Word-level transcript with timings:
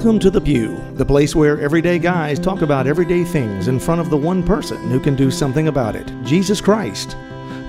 Welcome 0.00 0.18
to 0.20 0.30
The 0.30 0.40
Pew, 0.40 0.82
the 0.94 1.04
place 1.04 1.36
where 1.36 1.60
everyday 1.60 1.98
guys 1.98 2.38
talk 2.38 2.62
about 2.62 2.86
everyday 2.86 3.22
things 3.22 3.68
in 3.68 3.78
front 3.78 4.00
of 4.00 4.08
the 4.08 4.16
one 4.16 4.42
person 4.42 4.90
who 4.90 4.98
can 4.98 5.14
do 5.14 5.30
something 5.30 5.68
about 5.68 5.94
it 5.94 6.10
Jesus 6.24 6.58
Christ. 6.58 7.18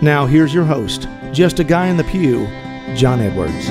Now, 0.01 0.25
here's 0.25 0.53
your 0.53 0.63
host, 0.63 1.09
just 1.33 1.59
a 1.59 1.65
guy 1.65 1.87
in 1.87 1.97
the 1.97 2.05
pew, 2.05 2.47
John 2.95 3.19
Edwards. 3.19 3.67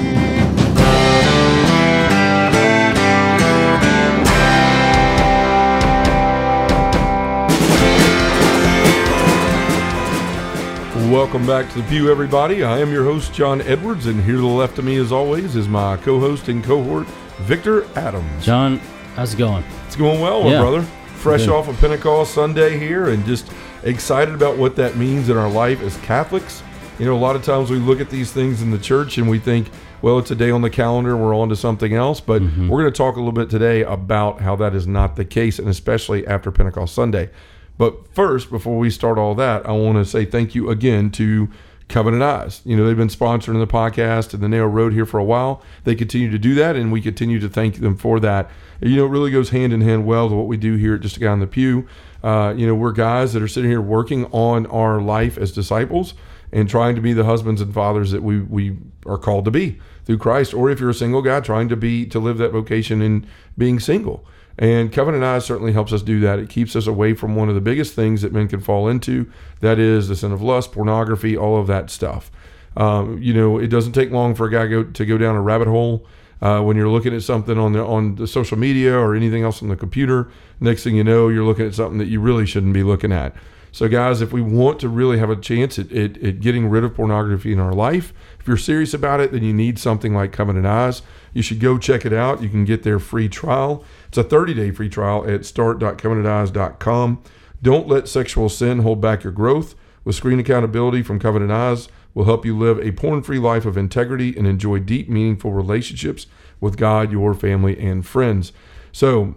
Welcome 11.11 11.46
back 11.46 11.72
to 11.72 11.81
the 11.81 11.89
Pew, 11.89 12.11
everybody. 12.11 12.63
I 12.63 12.79
am 12.81 12.93
your 12.93 13.04
host, 13.04 13.32
John 13.32 13.63
Edwards, 13.63 14.04
and 14.04 14.22
here 14.22 14.35
to 14.35 14.40
the 14.43 14.46
left 14.46 14.79
of 14.79 14.85
me, 14.85 14.96
as 14.96 15.13
always, 15.13 15.57
is 15.57 15.67
my 15.67 15.96
co 15.96 16.21
host 16.21 16.49
and 16.49 16.63
cohort, 16.63 17.08
Victor 17.43 17.85
Adams. 17.96 18.44
John, 18.44 18.79
how's 19.17 19.35
it 19.35 19.39
going? 19.39 19.64
It's 19.86 19.96
going 19.96 20.21
well, 20.21 20.43
my 20.43 20.50
Yeah. 20.50 20.61
brother. 20.61 20.82
Fresh 21.17 21.43
Good. 21.46 21.50
off 21.50 21.68
of 21.68 21.79
Pentecost 21.81 22.32
Sunday 22.35 22.79
here, 22.79 23.08
and 23.08 23.25
just 23.26 23.50
excited 23.82 24.35
about 24.35 24.57
what 24.57 24.76
that 24.76 24.96
means 24.96 25.29
in 25.29 25.36
our 25.36 25.50
life 25.50 25.82
as 25.82 25.96
Catholics. 25.98 26.62
You 26.98 27.07
know, 27.07 27.14
a 27.14 27.18
lot 27.18 27.36
of 27.36 27.43
times 27.43 27.71
we 27.71 27.79
look 27.79 28.00
at 28.00 28.11
these 28.11 28.31
things 28.32 28.62
in 28.62 28.71
the 28.71 28.79
church 28.79 29.17
and 29.18 29.29
we 29.29 29.39
think, 29.39 29.68
well, 30.03 30.18
it's 30.18 30.31
a 30.31 30.34
day 30.34 30.50
on 30.50 30.62
the 30.62 30.71
calendar, 30.71 31.17
we're 31.17 31.34
on 31.34 31.48
to 31.50 31.57
something 31.57 31.95
else. 31.95 32.20
But 32.20 32.42
Mm-hmm. 32.42 32.69
we're 32.69 32.81
going 32.83 32.92
to 32.92 32.97
talk 32.97 33.17
a 33.17 33.19
little 33.19 33.33
bit 33.33 33.50
today 33.50 33.83
about 33.83 34.41
how 34.41 34.56
that 34.56 34.75
is 34.75 34.86
not 34.86 35.17
the 35.17 35.25
case, 35.25 35.59
and 35.59 35.69
especially 35.69 36.27
after 36.27 36.50
Pentecost 36.50 36.95
Sunday. 36.95 37.31
But 37.78 37.95
first, 38.14 38.50
before 38.50 38.78
we 38.78 38.91
start 38.91 39.17
all 39.19 39.34
that, 39.36 39.67
I 39.69 39.72
want 39.72 39.97
to 39.97 40.05
say 40.05 40.25
thank 40.27 40.55
you 40.55 40.69
again 40.70 41.11
to 41.12 41.48
Covenant 41.91 42.22
Eyes. 42.22 42.62
You 42.64 42.77
know, 42.77 42.86
they've 42.86 42.97
been 42.97 43.08
sponsoring 43.08 43.58
the 43.58 43.67
podcast 43.67 44.33
and 44.33 44.42
the 44.42 44.48
Narrow 44.48 44.69
Road 44.69 44.92
here 44.92 45.05
for 45.05 45.19
a 45.19 45.25
while. 45.25 45.62
They 45.84 45.94
continue 45.94 46.31
to 46.31 46.39
do 46.39 46.55
that, 46.55 46.77
and 46.77 46.91
we 46.91 47.03
continue 47.03 47.39
to 47.41 47.48
thank 47.48 47.81
them 47.81 47.97
for 47.97 48.19
that. 48.20 48.51
You 48.81 48.97
know, 48.97 49.06
it 49.06 49.11
really 49.11 49.31
goes 49.31 49.51
hand 49.51 49.73
in 49.73 49.83
hand 49.83 50.06
well 50.06 50.28
to 50.28 50.34
what 50.34 50.47
we 50.47 50.56
do 50.56 50.77
here 50.77 50.95
at 50.95 51.03
Just 51.03 51.19
a 51.19 51.20
Guy 51.20 51.28
on 51.28 51.41
the 51.41 51.47
Pew. 51.47 51.87
Uh, 52.23 52.55
you 52.56 52.67
know, 52.67 52.75
we're 52.75 52.92
guys 52.92 53.33
that 53.33 53.42
are 53.42 53.48
sitting 53.48 53.70
here 53.70 53.81
working 53.81 54.27
on 54.27 54.67
our 54.67 55.00
life 55.00 55.37
as 55.37 55.53
disciples 55.53 56.15
and 56.53 56.69
trying 56.69 56.95
to 56.95 57.00
be 57.00 57.12
the 57.12 57.25
husbands 57.25 57.61
and 57.61 57.73
fathers 57.73 58.11
that 58.11 58.22
we, 58.22 58.41
we 58.41 58.77
are 59.06 59.19
called 59.19 59.45
to 59.45 59.50
be 59.50 59.78
through 60.05 60.19
Christ. 60.19 60.53
Or 60.55 60.70
if 60.70 60.81
you're 60.81 60.91
a 60.91 60.95
single 60.95 61.22
guy, 61.22 61.41
trying 61.41 61.69
to 61.69 61.77
be 61.77 62.06
to 62.06 62.19
live 62.19 62.39
that 62.39 62.53
vocation 62.53 63.03
in 63.03 63.27
being 63.56 63.78
single. 63.78 64.25
And 64.61 64.92
Covenant 64.92 65.25
Eyes 65.25 65.47
certainly 65.47 65.72
helps 65.72 65.91
us 65.91 66.03
do 66.03 66.20
that. 66.20 66.39
It 66.39 66.50
keeps 66.50 66.77
us 66.77 66.86
away 66.86 67.14
from 67.14 67.34
one 67.34 67.48
of 67.48 67.55
the 67.55 67.62
biggest 67.62 67.94
things 67.94 68.20
that 68.20 68.30
men 68.30 68.47
can 68.47 68.61
fall 68.61 68.89
into 68.89 69.33
that 69.61 69.78
is 69.78 70.08
the 70.08 70.14
sin 70.14 70.33
of 70.33 70.42
lust, 70.42 70.70
pornography, 70.72 71.34
all 71.34 71.58
of 71.58 71.66
that 71.69 71.89
stuff. 71.89 72.30
Um, 72.77 73.20
you 73.22 73.33
know, 73.33 73.58
it 73.58 73.69
doesn't 73.69 73.92
take 73.94 74.11
long 74.11 74.34
for 74.34 74.47
a 74.47 74.50
guy 74.50 74.66
go, 74.66 74.84
to 74.84 75.06
go 75.06 75.16
down 75.16 75.34
a 75.34 75.41
rabbit 75.41 75.66
hole. 75.66 76.06
Uh, 76.42 76.61
when 76.61 76.77
you're 76.77 76.88
looking 76.88 77.14
at 77.14 77.22
something 77.22 77.58
on 77.58 77.72
the 77.72 77.84
on 77.84 78.14
the 78.14 78.27
social 78.27 78.56
media 78.56 78.97
or 78.97 79.14
anything 79.14 79.42
else 79.42 79.62
on 79.62 79.69
the 79.69 79.77
computer, 79.77 80.31
next 80.58 80.84
thing 80.84 80.94
you 80.94 81.05
know, 81.05 81.28
you're 81.28 81.44
looking 81.44 81.66
at 81.66 81.75
something 81.75 81.98
that 81.98 82.08
you 82.08 82.20
really 82.20 82.47
shouldn't 82.47 82.72
be 82.72 82.83
looking 82.83 83.12
at. 83.12 83.34
So, 83.73 83.89
guys, 83.89 84.21
if 84.21 84.33
we 84.33 84.43
want 84.43 84.81
to 84.81 84.89
really 84.89 85.19
have 85.19 85.31
a 85.31 85.37
chance 85.37 85.79
at, 85.79 85.93
at, 85.93 86.17
at 86.23 86.41
getting 86.41 86.69
rid 86.69 86.85
of 86.85 86.95
pornography 86.95 87.53
in 87.53 87.61
our 87.61 87.73
life, 87.73 88.12
if 88.39 88.49
you're 88.49 88.57
serious 88.57 88.95
about 88.95 89.21
it, 89.21 89.33
then 89.33 89.45
you 89.45 89.53
need 89.53 89.79
something 89.79 90.15
like 90.15 90.33
Covenant 90.33 90.67
Eyes. 90.67 91.03
You 91.33 91.43
should 91.43 91.61
go 91.61 91.79
check 91.79 92.05
it 92.05 92.12
out. 92.12 92.43
You 92.43 92.49
can 92.49 92.65
get 92.65 92.83
their 92.83 92.99
free 92.99 93.29
trial. 93.29 93.85
It's 94.09 94.19
a 94.19 94.25
30 94.25 94.55
day 94.55 94.71
free 94.71 94.89
trial 94.89 95.29
at 95.29 95.45
start.covenanteyes.com. 95.45 97.23
Don't 97.62 97.89
let 97.89 98.09
sexual 98.09 98.49
sin 98.49 98.81
hold 98.81 99.01
back 99.01 99.23
your 99.23 99.33
growth. 99.33 99.75
With 100.03 100.17
screen 100.17 100.41
accountability 100.41 101.03
from 101.03 101.19
Covenant 101.19 101.53
Eyes, 101.53 101.89
will 102.15 102.25
help 102.25 102.45
you 102.45 102.59
live 102.59 102.79
a 102.81 102.93
porn 102.93 103.23
free 103.23 103.39
life 103.39 103.65
of 103.65 103.77
integrity 103.77 104.37
and 104.37 104.47
enjoy 104.47 104.79
deep, 104.79 105.09
meaningful 105.09 105.53
relationships 105.53 106.27
with 106.61 106.77
God, 106.77 107.12
your 107.12 107.34
family, 107.34 107.79
and 107.79 108.05
friends. 108.05 108.53
So, 108.93 109.37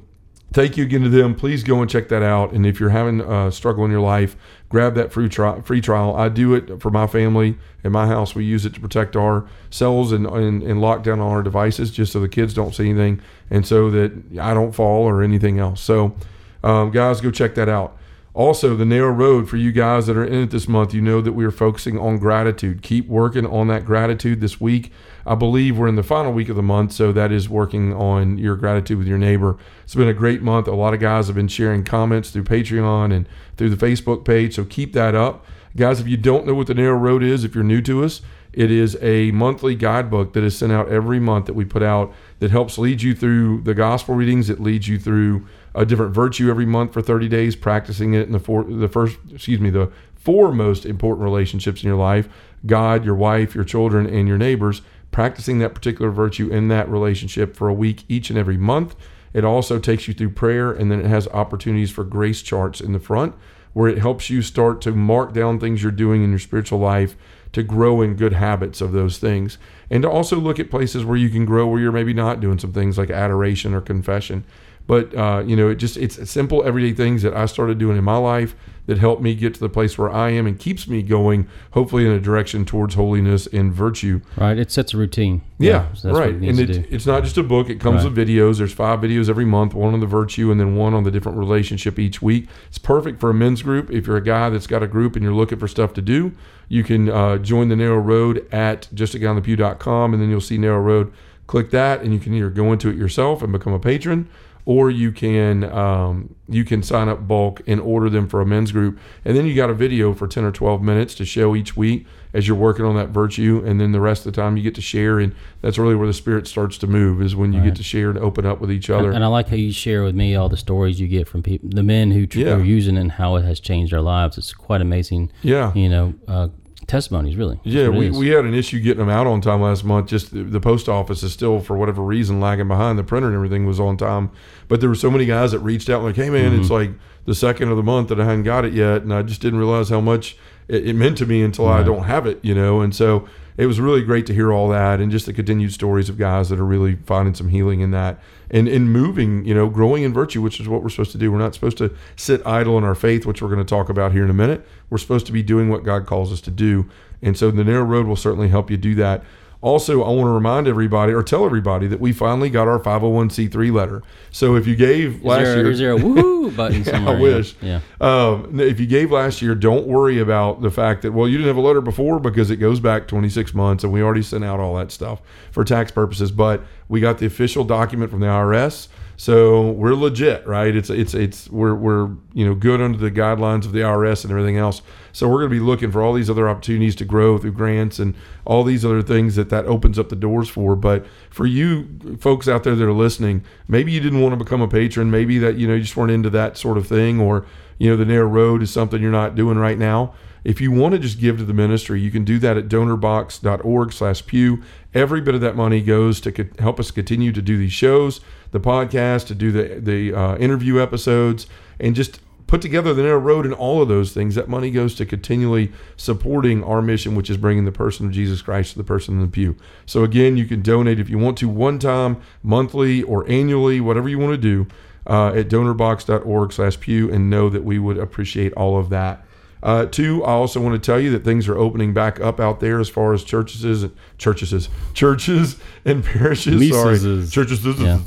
thank 0.54 0.78
you 0.78 0.84
again 0.84 1.02
to 1.02 1.09
them. 1.09 1.36
Please 1.36 1.64
go 1.64 1.82
and 1.82 1.90
check 1.90 2.08
that 2.09 2.23
out. 2.23 2.54
And 2.54 2.66
if 2.66 2.80
you're 2.80 2.90
having 2.90 3.19
a 3.22 3.52
struggle 3.52 3.84
in 3.84 3.91
your 3.91 4.02
life, 4.02 4.38
grab 4.69 4.96
that 4.96 5.12
free 5.12 5.28
trial. 5.28 5.62
Free 5.64 5.81
trial. 5.81 6.16
I 6.16 6.30
do 6.30 6.53
it 6.53 6.81
for 6.81 6.91
my 6.91 7.08
family 7.08 7.58
in 7.84 7.91
my 7.91 8.08
house. 8.08 8.36
We 8.36 8.46
use 8.46 8.66
it 8.66 8.74
to 8.75 8.80
protect 8.80 9.16
our 9.16 9.47
cells 9.72 10.12
and, 10.12 10.25
and, 10.28 10.63
and 10.63 10.80
lock 10.80 11.03
down 11.03 11.19
all 11.19 11.31
our 11.31 11.44
devices 11.44 11.92
just 11.92 12.13
so 12.13 12.19
the 12.19 12.30
kids 12.30 12.53
don't 12.53 12.74
see 12.74 12.90
anything 12.90 13.19
and 13.50 13.68
so 13.68 13.90
that 13.90 14.13
I 14.40 14.53
don't 14.53 14.72
fall 14.72 15.03
or 15.03 15.24
anything 15.24 15.59
else. 15.59 15.81
So, 15.81 16.16
um, 16.63 16.92
guys, 16.92 17.19
go 17.19 17.31
check 17.31 17.56
that 17.56 17.68
out. 17.68 17.97
Also, 18.36 18.75
the 18.75 18.86
narrow 18.86 19.12
road 19.12 19.47
for 19.47 19.58
you 19.58 19.72
guys 19.72 20.08
that 20.08 20.18
are 20.18 20.25
in 20.25 20.44
it 20.44 20.50
this 20.50 20.68
month, 20.68 20.92
you 20.94 21.02
know 21.02 21.22
that 21.22 21.34
we 21.34 21.46
are 21.46 21.52
focusing 21.52 22.00
on 22.00 22.18
gratitude. 22.18 22.81
Keep 22.81 23.08
working 23.08 23.46
on 23.46 23.68
that 23.68 23.86
gratitude 23.86 24.42
this 24.42 24.59
week. 24.59 24.92
I 25.25 25.35
believe 25.35 25.78
we're 25.78 25.88
in 25.88 25.95
the 25.95 26.03
final 26.03 26.34
week 26.34 26.50
of 26.50 26.56
the 26.56 26.63
month, 26.63 26.91
so 26.91 27.11
that 27.11 27.31
is 27.31 27.47
working 27.47 27.94
on 27.94 28.38
your 28.38 28.56
gratitude 28.56 28.97
with 28.97 29.07
your 29.07 29.17
neighbor. 29.17 29.57
It's 29.84 29.95
been 29.95 30.07
a 30.07 30.13
great 30.13 30.41
month. 30.41 30.67
A 30.67 30.72
lot 30.75 30.94
of 30.94 31.00
guys 31.00 31.28
have 31.28 31.35
been 31.35 31.47
sharing 31.47 31.84
comments 31.84 32.31
through 32.31 32.44
Patreon 32.44 33.13
and 33.13 33.28
through 33.57 33.69
the 33.69 33.85
Facebook 33.85 34.25
page, 34.25 34.56
so 34.56 34.66
keep 34.66 34.94
that 34.94 35.16
up. 35.16 35.45
Guys, 35.75 36.00
if 36.00 36.07
you 36.07 36.17
don't 36.17 36.45
know 36.45 36.53
what 36.53 36.67
the 36.67 36.73
narrow 36.73 36.97
road 36.97 37.23
is, 37.23 37.44
if 37.44 37.56
you're 37.56 37.63
new 37.63 37.81
to 37.81 38.03
us, 38.03 38.22
it 38.53 38.69
is 38.69 38.95
a 39.01 39.31
monthly 39.31 39.73
guidebook 39.73 40.33
that 40.33 40.44
is 40.44 40.56
sent 40.56 40.72
out 40.72 40.88
every 40.88 41.19
month 41.19 41.47
that 41.47 41.53
we 41.53 41.66
put 41.66 41.81
out 41.81 42.13
that 42.39 42.51
helps 42.51 42.78
lead 42.78 43.01
you 43.01 43.16
through 43.16 43.62
the 43.62 43.73
gospel 43.73 44.13
readings. 44.13 44.50
It 44.50 44.59
leads 44.59 44.88
you 44.88 45.00
through 45.00 45.47
a 45.73 45.85
different 45.85 46.13
virtue 46.13 46.51
every 46.51 46.67
month 46.67 46.94
for 46.94 47.01
30 47.01 47.28
days, 47.28 47.56
practicing 47.56 48.13
it 48.13 48.28
in 48.28 48.31
the 48.31 48.39
four, 48.39 48.63
the 48.63 48.88
first, 48.88 49.17
excuse 49.33 49.59
me, 49.59 49.72
the 49.72 49.91
four 50.16 50.51
most 50.51 50.85
important 50.85 51.23
relationships 51.23 51.81
in 51.81 51.88
your 51.88 51.97
life: 51.97 52.29
God, 52.67 53.03
your 53.03 53.16
wife, 53.16 53.56
your 53.56 53.63
children, 53.63 54.06
and 54.06 54.28
your 54.28 54.38
neighbors. 54.38 54.83
Practicing 55.13 55.59
that 55.59 55.74
particular 55.74 56.12
virtue 56.12 56.50
in 56.50 56.68
that 56.68 56.90
relationship 56.90 57.56
for 57.56 57.69
a 57.69 57.74
week 57.74 58.03
each 58.09 58.29
and 58.29 58.38
every 58.38 58.57
month. 58.57 58.96
It 59.34 59.46
also 59.46 59.79
takes 59.79 60.07
you 60.07 60.13
through 60.13 60.31
prayer, 60.31 60.72
and 60.72 60.91
then 60.91 61.00
it 61.00 61.06
has 61.06 61.28
opportunities 61.29 61.90
for 61.90 62.03
grace 62.03 62.41
charts 62.41 62.81
in 62.81 62.91
the 62.91 63.00
front, 63.00 63.34
where 63.74 63.90
it 63.90 63.97
helps 63.97 64.29
you 64.29 64.41
start 64.41 64.81
to 64.81 64.91
mark 64.91 65.34
down 65.34 65.59
things 65.59 65.81
you're 65.81 65.91
doing 65.91 66.24
in 66.24 66.29
your 66.31 66.40
spiritual 66.40 66.79
life 66.79 67.16
to 67.53 67.63
grow 67.63 68.01
in 68.01 68.16
good 68.16 68.34
habits 68.34 68.81
of 68.81 68.91
those 68.91 69.19
things 69.19 69.57
and 69.90 70.03
to 70.03 70.09
also 70.09 70.38
look 70.38 70.59
at 70.59 70.72
places 70.72 71.06
where 71.06 71.18
you 71.18 71.30
can 71.30 71.45
grow 71.45 71.68
where 71.68 71.80
you're 71.80 71.91
maybe 71.91 72.13
not 72.13 72.40
doing 72.40 72.57
some 72.57 72.74
things 72.74 72.97
like 72.97 73.09
adoration 73.09 73.74
or 73.74 73.81
confession 73.81 74.44
but 74.88 75.16
uh, 75.16 75.41
you 75.45 75.56
know 75.56 75.69
it 75.69 75.75
just 75.75 75.95
it's 75.97 76.30
simple 76.30 76.63
everyday 76.66 76.94
things 76.94 77.22
that 77.22 77.35
i 77.35 77.45
started 77.45 77.78
doing 77.78 77.97
in 77.97 78.03
my 78.03 78.18
life 78.18 78.56
that 78.85 78.97
helped 78.97 79.21
me 79.21 79.33
get 79.33 79.53
to 79.53 79.59
the 79.59 79.69
place 79.69 79.97
where 79.97 80.11
i 80.11 80.29
am 80.29 80.45
and 80.45 80.59
keeps 80.59 80.88
me 80.88 81.01
going 81.01 81.47
hopefully 81.71 82.05
in 82.05 82.11
a 82.11 82.19
direction 82.19 82.66
towards 82.66 82.95
holiness 82.95 83.47
and 83.47 83.71
virtue 83.73 84.19
Right, 84.38 84.57
it 84.57 84.71
sets 84.71 84.94
a 84.94 84.97
routine. 84.97 85.41
yeah, 85.57 85.94
so 85.94 86.07
that's 86.09 86.19
right. 86.19 86.33
What 86.33 86.35
it 86.35 86.39
needs 86.41 86.59
and 86.59 86.69
it, 86.69 86.88
it's 86.91 87.05
not 87.05 87.23
just 87.23 87.38
a 87.38 87.44
book. 87.44 87.69
It 87.69 87.79
comes 87.79 88.03
Right. 88.03 88.13
with 88.13 88.27
videos. 88.27 88.57
There's 88.57 88.73
five 88.73 88.99
videos 88.99 89.29
every 89.29 89.45
month, 89.45 89.73
one 89.73 89.94
on 89.94 89.99
the 89.99 90.05
virtue 90.05 90.51
and 90.51 90.59
then 90.59 90.75
one 90.75 90.94
on 90.94 91.03
the 91.03 91.11
different 91.11 91.38
relationship 91.38 91.97
each 91.97 92.21
week. 92.21 92.47
It's 92.67 92.77
perfect 92.77 93.19
for 93.19 93.29
a 93.29 93.33
men's 93.33 93.61
group. 93.61 93.89
If 93.91 94.07
you're 94.07 94.17
a 94.17 94.23
guy 94.23 94.49
that's 94.49 94.67
got 94.67 94.83
a 94.83 94.88
group 94.88 95.15
and 95.15 95.23
you're 95.23 95.33
looking 95.33 95.59
for 95.59 95.67
stuff 95.67 95.94
to 95.94 96.01
do, 96.01 96.33
you 96.67 96.83
can 96.83 97.09
uh, 97.09 97.38
join 97.38 97.69
the 97.69 97.75
Narrow 97.75 98.00
Road 98.00 98.45
at 98.51 98.88
justaguyonthepew.com 98.94 100.13
and 100.13 100.21
then 100.21 100.29
you'll 100.29 100.41
see 100.41 100.57
Narrow 100.57 100.81
Road. 100.81 101.13
Click 101.47 101.71
that 101.71 102.01
and 102.01 102.13
you 102.13 102.19
can 102.19 102.33
either 102.33 102.50
go 102.50 102.71
into 102.71 102.89
it 102.89 102.95
yourself 102.95 103.41
and 103.41 103.51
become 103.51 103.73
a 103.73 103.79
patron 103.79 104.27
or 104.66 104.90
you 104.90 105.12
can 105.12 105.63
um, 105.66 106.35
you 106.47 106.63
can 106.63 106.81
sign 106.84 107.09
up 107.09 107.28
bulk 107.28 107.62
and 107.68 107.79
order 107.81 108.09
them 108.09 108.28
for 108.28 108.40
a 108.41 108.46
men's 108.46 108.72
group 108.72 108.97
and 109.25 109.35
then 109.35 109.46
you 109.46 109.53
got 109.56 109.69
a 109.69 109.74
video 109.74 110.13
for 110.13 110.28
10 110.28 110.44
or 110.46 110.51
12 110.51 110.81
minutes 110.81 111.16
to 111.16 111.25
show 111.25 111.56
each 111.56 111.75
week 111.75 112.06
as 112.34 112.47
you're 112.47 112.56
working 112.57 112.85
on 112.85 112.96
that 112.96 113.09
virtue 113.09 113.62
and 113.66 113.79
then 113.81 113.91
the 113.91 114.00
rest 114.00 114.25
of 114.25 114.34
the 114.34 114.41
time 114.41 114.56
you 114.57 114.63
get 114.63 114.74
to 114.75 114.81
share 114.81 115.19
and 115.19 115.35
that's 115.62 115.78
really 115.78 115.96
where 115.96 116.07
the 116.07 116.13
spirit 116.13 116.47
starts 116.47 116.78
to 116.78 116.88
move 116.88 117.22
is 117.22 117.35
when 117.35 117.51
you 117.53 117.62
get 117.62 117.75
to 117.75 117.84
share 117.84 118.09
and 118.09 118.18
open 118.19 118.46
up 118.46 118.59
with 118.62 118.72
each 118.72 118.90
other 118.90 119.12
And 119.12 119.24
I 119.24 119.28
like 119.28 119.50
how 119.50 119.56
you 119.56 119.72
share 119.72 120.03
with 120.03 120.16
me 120.16 120.35
all 120.35 120.50
the 120.50 120.57
stories 120.57 121.00
you 121.00 121.07
get 121.07 121.28
from 121.28 121.44
people, 121.44 121.69
the 121.72 121.84
men 121.84 122.12
who 122.12 122.25
tr- 122.25 122.40
Yeah. 122.40 122.53
are 122.56 122.63
using 122.63 122.95
it 122.97 123.01
and 123.01 123.12
how 123.12 123.35
it 123.35 123.44
has 123.44 123.59
changed 123.59 123.91
their 123.94 124.01
lives. 124.01 124.38
It's 124.38 124.53
quite 124.53 124.81
amazing. 124.81 125.31
yeah 125.41 125.74
You 125.75 125.90
know, 125.90 126.13
uh, 126.28 126.47
testimonies 126.94 127.36
really. 127.36 127.56
That's 127.64 127.76
Yeah, 127.76 127.90
we, 127.90 128.12
we 128.12 128.28
had 128.30 128.46
an 128.46 128.54
issue 128.54 128.80
getting 128.80 129.00
them 129.00 129.09
out 129.09 129.26
on 129.26 129.42
time 129.42 129.62
last 129.62 129.84
month. 129.84 130.08
Just 130.08 130.31
the, 130.31 130.44
the 130.44 130.59
post 130.59 130.88
office 130.88 131.24
is 131.24 131.34
still, 131.34 131.60
for 131.60 131.75
whatever 131.75 132.04
reason, 132.04 132.40
lagging 132.40 132.68
behind. 132.68 133.00
The 133.00 133.04
printer 133.04 133.28
and 133.28 133.36
everything 133.36 133.66
was 133.66 133.80
on 133.80 133.98
time, 133.98 134.30
but 134.68 134.80
there 134.80 134.90
were 134.90 134.95
so 134.95 135.10
many 135.10 135.25
guys 135.25 135.51
that 135.54 135.60
reached 135.60 135.90
out 135.90 136.04
like, 136.04 136.16
"Hey, 136.16 136.30
man, 136.30 136.54
it's 136.54 136.66
Mm-hmm. 136.69 136.74
like 136.74 136.92
the 137.25 137.34
second 137.34 137.69
of 137.69 137.78
the 137.78 137.84
month 137.84 138.10
that 138.10 138.19
I 138.22 138.25
hadn't 138.25 138.44
got 138.44 138.63
it 138.66 138.74
yet, 138.74 139.01
and 139.01 139.13
I 139.13 139.24
just 139.24 139.42
didn't 139.42 139.57
realize 139.60 139.90
how 139.90 140.01
much 140.01 140.38
it, 140.68 140.88
it 140.90 140.94
meant 140.95 141.18
to 141.18 141.25
me 141.25 141.42
until 141.42 141.68
I 141.68 141.81
don't 141.84 142.04
have 142.04 142.28
it." 142.28 142.40
You 142.44 142.54
know, 142.54 142.81
and 142.81 142.96
so 142.96 143.28
it 143.57 143.65
was 143.65 143.79
really 143.79 144.01
great 144.01 144.25
to 144.27 144.33
hear 144.33 144.51
all 144.51 144.67
that 144.69 145.00
and 145.00 145.11
just 145.11 145.25
the 145.25 145.33
continued 145.33 145.73
stories 145.73 146.09
of 146.09 146.17
guys 146.17 146.50
that 146.50 146.59
are 146.59 146.65
really 146.65 146.95
finding 146.95 147.33
some 147.33 147.50
healing 147.50 147.81
in 147.81 147.91
that 147.91 148.19
and 148.50 148.67
in 148.67 148.88
moving, 148.89 149.45
you 149.45 149.53
know, 149.53 149.69
growing 149.69 150.03
in 150.03 150.13
virtue, 150.13 150.41
which 150.41 150.59
is 150.59 150.67
what 150.67 150.83
we're 150.83 150.89
supposed 150.89 151.11
to 151.11 151.17
do. 151.17 151.31
We're 151.31 151.39
not 151.39 151.53
supposed 151.53 151.77
to 151.79 151.95
sit 152.15 152.45
idle 152.45 152.77
in 152.77 152.83
our 152.83 152.95
faith, 152.95 153.25
which 153.25 153.41
we're 153.41 153.50
going 153.50 153.59
to 153.59 153.65
talk 153.65 153.89
about 153.89 154.11
here 154.11 154.23
in 154.23 154.29
a 154.29 154.33
minute. 154.33 154.65
We're 154.89 154.97
supposed 154.97 155.25
to 155.27 155.31
be 155.31 155.44
doing 155.44 155.69
what 155.69 155.83
God 155.83 156.05
calls 156.05 156.31
us 156.31 156.41
to 156.41 156.51
do. 156.51 156.89
And 157.21 157.38
so 157.38 157.51
the 157.51 157.63
narrow 157.63 157.83
road 157.83 158.05
will 158.05 158.15
certainly 158.15 158.50
help 158.50 158.69
you 158.69 158.77
do 158.77 158.95
that. 158.95 159.23
Also, 159.63 160.04
I 160.04 160.10
want 160.10 160.27
to 160.27 160.31
remind 160.31 160.68
everybody 160.68 161.13
or 161.13 161.24
tell 161.24 161.45
everybody 161.45 161.88
that 161.88 162.01
we 162.01 162.12
finally 162.12 162.50
got 162.50 162.68
our 162.68 162.80
501c3 162.80 163.71
letter. 163.71 164.04
So 164.30 164.57
if 164.57 164.68
you 164.68 164.75
gave 164.75 165.19
Is 165.19 165.24
last 165.24 165.44
there, 165.45 165.56
year, 165.56 165.71
is 165.71 165.80
there 165.80 165.94
a 165.94 165.98
woohoo 165.98 166.54
button 166.57 166.83
somewhere? 166.83 167.15
I 167.15 167.21
wish. 167.21 167.56
Yeah. 167.62 167.80
Um, 168.01 168.60
if 168.60 168.77
you 168.77 168.86
gave 168.86 169.10
last 169.10 169.42
year, 169.42 169.56
don't 169.56 169.88
worry 169.88 170.19
about 170.19 170.62
the 170.62 170.69
fact 170.69 171.04
that 171.04 171.13
well, 171.13 171.30
you 171.30 171.38
didn't 171.38 171.48
have 171.48 171.56
a 171.56 171.62
letter 171.65 171.80
before 171.80 172.19
because 172.19 172.51
it 172.51 172.57
goes 172.57 172.81
back 172.81 173.07
26 173.07 173.54
months, 173.54 173.86
and 173.86 173.94
we 173.94 174.04
already 174.04 174.21
sent 174.21 174.44
out 174.44 174.60
all 174.60 174.75
that 174.75 174.92
stuff 174.92 175.21
for 175.50 175.63
tax 175.63 175.92
purposes. 175.92 176.30
But 176.30 176.62
we 176.89 177.00
got 177.00 177.19
the 177.19 177.25
official 177.25 177.63
document 177.63 178.12
from 178.12 178.19
the 178.19 178.27
IRS, 178.27 178.89
So 179.15 179.71
we're 179.71 179.94
legit, 179.94 180.45
right? 180.48 180.75
It's 180.75 180.89
it's 180.89 181.13
it's 181.13 181.50
we're 181.50 181.75
we're 181.75 182.10
you 182.33 182.45
know 182.45 182.56
good 182.56 182.81
under 182.81 182.98
the 182.98 183.12
guidelines 183.12 183.65
of 183.65 183.71
the 183.71 183.80
IRS 183.80 184.24
and 184.24 184.31
everything 184.31 184.57
else. 184.57 184.81
So 185.12 185.27
we're 185.27 185.39
going 185.39 185.51
to 185.51 185.56
be 185.56 185.60
looking 185.60 185.92
for 185.92 186.01
all 186.01 186.13
these 186.13 186.30
other 186.30 186.50
opportunities 186.50 186.95
to 186.95 187.06
grow 187.06 187.38
through 187.38 187.51
grants 187.51 188.00
and 188.00 188.15
all 188.45 188.63
these 188.63 188.83
other 188.83 189.04
things 189.04 189.36
that 189.36 189.50
that 189.50 189.65
opens 189.65 190.00
up 190.00 190.10
the 190.10 190.15
doors 190.15 190.50
for. 190.50 190.75
But 190.75 191.06
for 191.30 191.45
you 191.45 192.18
folks 192.19 192.48
out 192.48 192.63
there 192.63 192.75
that 192.75 192.83
are 192.83 192.92
listening, 192.92 193.44
maybe 193.68 193.92
you 193.92 194.00
didn't 194.00 194.21
want 194.21 194.33
to 194.38 194.44
become 194.44 194.62
a 194.62 194.68
patron, 194.68 195.12
maybe 195.12 195.38
that 195.38 195.56
you 195.57 195.68
know 195.68 195.75
you 195.75 195.81
just 195.81 195.95
weren't 195.95 196.12
into 196.12 196.31
that 196.31 196.57
sort 196.57 196.77
of 196.77 196.88
thing, 196.88 197.19
or 197.19 197.45
you 197.78 197.90
know 197.90 197.98
the 197.98 198.06
narrow 198.06 198.28
road 198.28 198.62
is 198.62 198.72
something 198.72 199.02
you're 199.02 199.12
not 199.12 199.36
doing 199.36 199.58
right 199.58 199.78
now. 199.78 200.14
If 200.44 200.60
you 200.60 200.72
want 200.72 200.94
to 200.94 201.00
just 201.00 201.20
give 201.20 201.38
to 201.38 201.46
the 201.46 201.54
ministry, 201.54 202.02
you 202.02 202.12
can 202.12 202.25
do 202.25 202.38
that 202.40 202.58
at 202.58 202.68
donorbox.org/pew. 202.68 204.64
Every 204.94 205.22
bit 205.22 205.36
of 205.36 205.42
that 205.42 205.56
money 205.56 205.81
goes 205.81 206.20
to 206.22 206.50
help 206.60 206.80
us 206.80 206.92
continue 206.92 207.31
to 207.31 207.42
do 207.42 207.58
these 207.58 207.72
shows, 207.72 208.20
the 208.52 208.60
podcast, 208.60 209.28
to 209.28 209.36
do 209.36 209.52
the 209.52 209.80
the 209.80 210.14
uh, 210.14 210.36
interview 210.38 210.81
episodes, 210.81 211.48
and 211.80 211.96
just 211.96 212.20
put 212.54 212.62
together 212.62 212.94
the 212.94 213.02
narrow 213.02 213.18
road 213.18 213.46
and 213.46 213.54
all 213.56 213.81
of 213.81 213.88
those 213.88 214.14
things. 214.14 214.36
That 214.36 214.48
money 214.48 214.70
goes 214.70 214.94
to 214.96 215.06
continually 215.06 215.72
supporting 215.96 216.64
our 216.64 216.81
mission, 216.81 217.16
which 217.16 217.30
is 217.30 217.38
bringing 217.38 217.66
the 217.66 217.72
person 217.72 218.06
of 218.06 218.12
Jesus 218.12 218.42
Christ 218.42 218.74
to 218.74 218.78
the 218.78 218.84
person 218.84 219.16
in 219.16 219.22
the 219.22 219.28
pew. 219.28 219.56
So 219.86 220.04
again, 220.04 220.38
you 220.38 220.46
can 220.46 220.62
donate 220.62 221.00
if 221.00 221.10
you 221.10 221.18
want 221.18 221.38
to, 221.40 221.50
one 221.50 221.80
time, 221.80 222.22
monthly, 222.44 223.02
or 223.02 223.28
annually, 223.28 223.81
whatever 223.81 224.08
you 224.08 224.20
want 224.20 224.34
to 224.34 224.38
do, 224.38 224.68
uh, 225.07 225.33
at 225.35 225.50
donorbox.org 225.50 226.53
slash 226.53 226.79
pew 226.79 227.11
and 227.11 227.29
know 227.29 227.50
that 227.50 227.63
we 227.63 227.79
would 227.79 227.97
appreciate 227.97 228.53
all 228.53 228.77
of 228.77 228.89
that. 228.89 229.25
Uh, 229.63 229.85
two, 229.85 230.21
I 230.25 230.31
also 230.31 230.59
want 230.59 230.75
to 230.75 230.85
tell 230.85 231.00
you 231.00 231.09
that 231.11 231.23
things 231.23 231.47
are 231.47 231.57
opening 231.57 231.94
back 231.94 232.19
up 232.19 232.38
out 232.41 232.59
there 232.59 232.81
as 232.81 232.89
far 232.89 233.13
as 233.13 233.23
churches, 233.23 233.89
churches, 234.17 234.69
churches 234.94 235.57
and 235.85 236.03
parishes. 236.03 236.69
Sorry, 236.69 236.97
churches. 237.29 237.65
Yeah. 237.79 238.00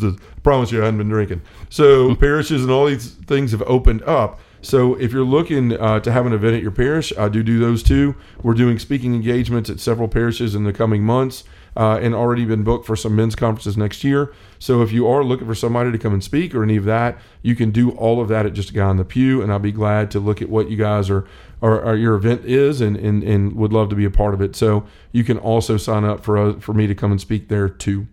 Promise 0.42 0.70
you, 0.70 0.82
I 0.82 0.84
hadn't 0.84 0.98
been 0.98 1.08
drinking. 1.08 1.40
So 1.70 2.14
parishes 2.20 2.62
and 2.62 2.70
all 2.70 2.84
these 2.86 3.12
things 3.12 3.52
have 3.52 3.62
opened 3.62 4.02
up. 4.02 4.38
So 4.60 4.94
if 4.96 5.12
you're 5.12 5.24
looking 5.24 5.72
uh, 5.72 6.00
to 6.00 6.12
have 6.12 6.26
an 6.26 6.34
event 6.34 6.56
at 6.56 6.62
your 6.62 6.72
parish, 6.72 7.12
I 7.16 7.30
do 7.30 7.42
do 7.42 7.58
those 7.58 7.82
too. 7.82 8.16
We're 8.42 8.54
doing 8.54 8.78
speaking 8.78 9.14
engagements 9.14 9.70
at 9.70 9.80
several 9.80 10.08
parishes 10.08 10.54
in 10.54 10.64
the 10.64 10.72
coming 10.74 11.04
months. 11.04 11.44
Uh, 11.76 11.98
and 12.00 12.14
already 12.14 12.46
been 12.46 12.64
booked 12.64 12.86
for 12.86 12.96
some 12.96 13.14
men's 13.14 13.34
conferences 13.34 13.76
next 13.76 14.02
year. 14.02 14.32
So 14.58 14.80
if 14.80 14.92
you 14.92 15.06
are 15.08 15.22
looking 15.22 15.46
for 15.46 15.54
somebody 15.54 15.92
to 15.92 15.98
come 15.98 16.14
and 16.14 16.24
speak 16.24 16.54
or 16.54 16.62
any 16.62 16.76
of 16.76 16.84
that, 16.84 17.18
you 17.42 17.54
can 17.54 17.70
do 17.70 17.90
all 17.90 18.22
of 18.22 18.28
that 18.28 18.46
at 18.46 18.54
just 18.54 18.70
a 18.70 18.72
guy 18.72 18.86
on 18.86 18.96
the 18.96 19.04
pew, 19.04 19.42
and 19.42 19.52
I'll 19.52 19.58
be 19.58 19.72
glad 19.72 20.10
to 20.12 20.18
look 20.20 20.40
at 20.40 20.48
what 20.48 20.70
you 20.70 20.78
guys 20.78 21.10
are 21.10 21.26
or, 21.60 21.82
or 21.82 21.94
your 21.94 22.14
event 22.14 22.46
is, 22.46 22.80
and, 22.80 22.96
and 22.96 23.22
and 23.22 23.54
would 23.56 23.74
love 23.74 23.90
to 23.90 23.94
be 23.94 24.06
a 24.06 24.10
part 24.10 24.32
of 24.32 24.40
it. 24.40 24.56
So 24.56 24.86
you 25.12 25.22
can 25.22 25.36
also 25.38 25.76
sign 25.76 26.04
up 26.04 26.24
for 26.24 26.38
uh, 26.38 26.60
for 26.60 26.72
me 26.72 26.86
to 26.86 26.94
come 26.94 27.10
and 27.10 27.20
speak 27.20 27.48
there 27.48 27.68
too. 27.68 28.06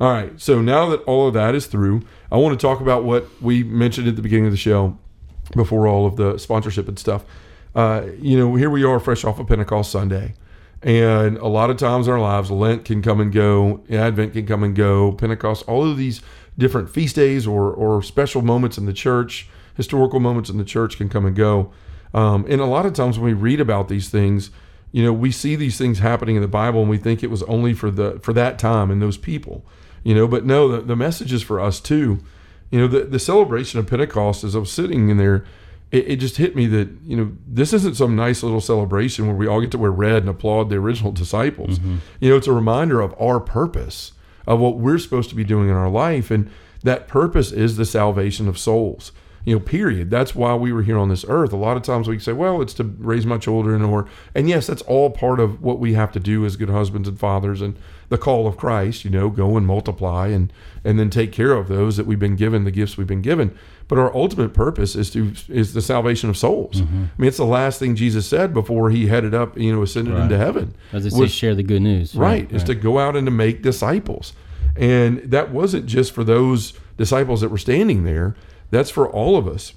All 0.00 0.10
right. 0.10 0.40
So 0.40 0.62
now 0.62 0.88
that 0.88 1.02
all 1.02 1.28
of 1.28 1.34
that 1.34 1.54
is 1.54 1.66
through, 1.66 2.02
I 2.30 2.36
want 2.36 2.58
to 2.58 2.66
talk 2.66 2.80
about 2.80 3.04
what 3.04 3.28
we 3.42 3.62
mentioned 3.62 4.08
at 4.08 4.16
the 4.16 4.22
beginning 4.22 4.46
of 4.46 4.52
the 4.52 4.56
show 4.56 4.98
before 5.54 5.86
all 5.86 6.06
of 6.06 6.16
the 6.16 6.38
sponsorship 6.38 6.88
and 6.88 6.98
stuff. 6.98 7.24
Uh, 7.74 8.06
you 8.18 8.38
know, 8.38 8.54
here 8.54 8.70
we 8.70 8.84
are 8.84 8.98
fresh 8.98 9.22
off 9.24 9.38
of 9.38 9.46
Pentecost 9.46 9.92
Sunday. 9.92 10.34
And 10.82 11.36
a 11.38 11.46
lot 11.46 11.70
of 11.70 11.76
times 11.76 12.08
in 12.08 12.12
our 12.12 12.20
lives, 12.20 12.50
Lent 12.50 12.84
can 12.84 13.02
come 13.02 13.20
and 13.20 13.32
go, 13.32 13.84
Advent 13.90 14.32
can 14.32 14.46
come 14.46 14.64
and 14.64 14.74
go, 14.74 15.12
Pentecost, 15.12 15.64
all 15.68 15.88
of 15.88 15.96
these 15.96 16.20
different 16.58 16.90
feast 16.90 17.16
days 17.16 17.46
or, 17.46 17.72
or 17.72 18.02
special 18.02 18.42
moments 18.42 18.78
in 18.78 18.86
the 18.86 18.92
church, 18.92 19.48
historical 19.76 20.18
moments 20.18 20.50
in 20.50 20.58
the 20.58 20.64
church 20.64 20.96
can 20.96 21.08
come 21.08 21.24
and 21.24 21.36
go. 21.36 21.72
Um, 22.14 22.44
and 22.48 22.60
a 22.60 22.66
lot 22.66 22.84
of 22.84 22.92
times 22.92 23.18
when 23.18 23.26
we 23.26 23.32
read 23.32 23.60
about 23.60 23.88
these 23.88 24.08
things, 24.08 24.50
you 24.90 25.02
know, 25.02 25.12
we 25.12 25.30
see 25.30 25.56
these 25.56 25.78
things 25.78 26.00
happening 26.00 26.36
in 26.36 26.42
the 26.42 26.48
Bible 26.48 26.80
and 26.80 26.90
we 26.90 26.98
think 26.98 27.22
it 27.22 27.30
was 27.30 27.42
only 27.44 27.72
for 27.72 27.90
the 27.90 28.20
for 28.22 28.34
that 28.34 28.58
time 28.58 28.90
and 28.90 29.00
those 29.00 29.16
people, 29.16 29.64
you 30.04 30.14
know. 30.14 30.28
But 30.28 30.44
no, 30.44 30.68
the, 30.68 30.82
the 30.82 30.96
message 30.96 31.32
is 31.32 31.42
for 31.42 31.58
us 31.58 31.80
too. 31.80 32.22
You 32.70 32.80
know, 32.80 32.88
the, 32.88 33.04
the 33.04 33.18
celebration 33.18 33.78
of 33.78 33.86
Pentecost, 33.86 34.44
as 34.44 34.54
I 34.54 34.58
was 34.58 34.70
sitting 34.70 35.08
in 35.08 35.16
there, 35.16 35.44
it, 35.92 36.12
it 36.12 36.16
just 36.16 36.38
hit 36.38 36.56
me 36.56 36.66
that, 36.66 36.88
you 37.04 37.16
know, 37.16 37.32
this 37.46 37.72
isn't 37.72 37.96
some 37.96 38.16
nice 38.16 38.42
little 38.42 38.60
celebration 38.60 39.26
where 39.26 39.36
we 39.36 39.46
all 39.46 39.60
get 39.60 39.70
to 39.72 39.78
wear 39.78 39.92
red 39.92 40.22
and 40.22 40.28
applaud 40.28 40.70
the 40.70 40.76
original 40.76 41.12
disciples. 41.12 41.78
Mm-hmm. 41.78 41.96
You 42.20 42.30
know, 42.30 42.36
it's 42.36 42.48
a 42.48 42.52
reminder 42.52 43.00
of 43.00 43.14
our 43.20 43.38
purpose, 43.38 44.12
of 44.46 44.58
what 44.58 44.78
we're 44.78 44.98
supposed 44.98 45.28
to 45.30 45.36
be 45.36 45.44
doing 45.44 45.68
in 45.68 45.76
our 45.76 45.90
life. 45.90 46.30
And 46.30 46.50
that 46.82 47.06
purpose 47.06 47.52
is 47.52 47.76
the 47.76 47.84
salvation 47.84 48.48
of 48.48 48.58
souls. 48.58 49.12
You 49.44 49.54
know, 49.56 49.60
period. 49.60 50.08
That's 50.08 50.36
why 50.36 50.54
we 50.54 50.72
were 50.72 50.82
here 50.82 50.96
on 50.96 51.08
this 51.08 51.24
earth. 51.28 51.52
A 51.52 51.56
lot 51.56 51.76
of 51.76 51.82
times 51.82 52.06
we 52.08 52.18
say, 52.20 52.32
well, 52.32 52.62
it's 52.62 52.74
to 52.74 52.84
raise 52.84 53.26
my 53.26 53.38
children, 53.38 53.82
or, 53.82 54.06
and 54.36 54.48
yes, 54.48 54.68
that's 54.68 54.82
all 54.82 55.10
part 55.10 55.40
of 55.40 55.60
what 55.60 55.80
we 55.80 55.94
have 55.94 56.12
to 56.12 56.20
do 56.20 56.44
as 56.46 56.54
good 56.56 56.70
husbands 56.70 57.08
and 57.08 57.18
fathers 57.18 57.60
and 57.60 57.76
the 58.08 58.18
call 58.18 58.46
of 58.46 58.56
Christ, 58.56 59.04
you 59.04 59.10
know, 59.10 59.30
go 59.30 59.56
and 59.56 59.66
multiply 59.66 60.28
and, 60.28 60.52
and 60.84 60.96
then 60.98 61.10
take 61.10 61.32
care 61.32 61.54
of 61.54 61.66
those 61.66 61.96
that 61.96 62.06
we've 62.06 62.18
been 62.20 62.36
given, 62.36 62.62
the 62.64 62.70
gifts 62.70 62.96
we've 62.96 63.06
been 63.06 63.22
given. 63.22 63.56
But 63.88 63.98
our 63.98 64.14
ultimate 64.14 64.54
purpose 64.54 64.94
is 64.94 65.10
to, 65.10 65.32
is 65.48 65.74
the 65.74 65.82
salvation 65.82 66.30
of 66.30 66.36
souls. 66.36 66.82
Mm-hmm. 66.82 67.04
I 67.04 67.08
mean, 67.20 67.28
it's 67.28 67.36
the 67.38 67.44
last 67.44 67.78
thing 67.80 67.96
Jesus 67.96 68.26
said 68.26 68.54
before 68.54 68.90
he 68.90 69.06
headed 69.08 69.34
up, 69.34 69.58
you 69.58 69.74
know, 69.74 69.82
ascended 69.82 70.14
Right. 70.14 70.22
into 70.24 70.38
heaven. 70.38 70.74
As 70.92 71.10
say, 71.12 71.18
was- 71.18 71.32
share 71.32 71.54
the 71.56 71.62
good 71.64 71.82
news. 71.82 72.14
right, 72.14 72.50
is 72.52 72.62
to 72.64 72.74
go 72.76 72.98
out 73.00 73.16
and 73.16 73.26
to 73.26 73.30
make 73.32 73.60
disciples 73.62 74.34
and 74.76 75.18
that 75.24 75.50
wasn't 75.50 75.84
just 75.86 76.12
for 76.12 76.24
those 76.24 76.72
disciples 76.96 77.40
that 77.42 77.50
were 77.50 77.58
standing 77.58 78.04
there 78.04 78.34
that's 78.72 78.90
for 78.90 79.08
all 79.08 79.36
of 79.36 79.46
us 79.46 79.74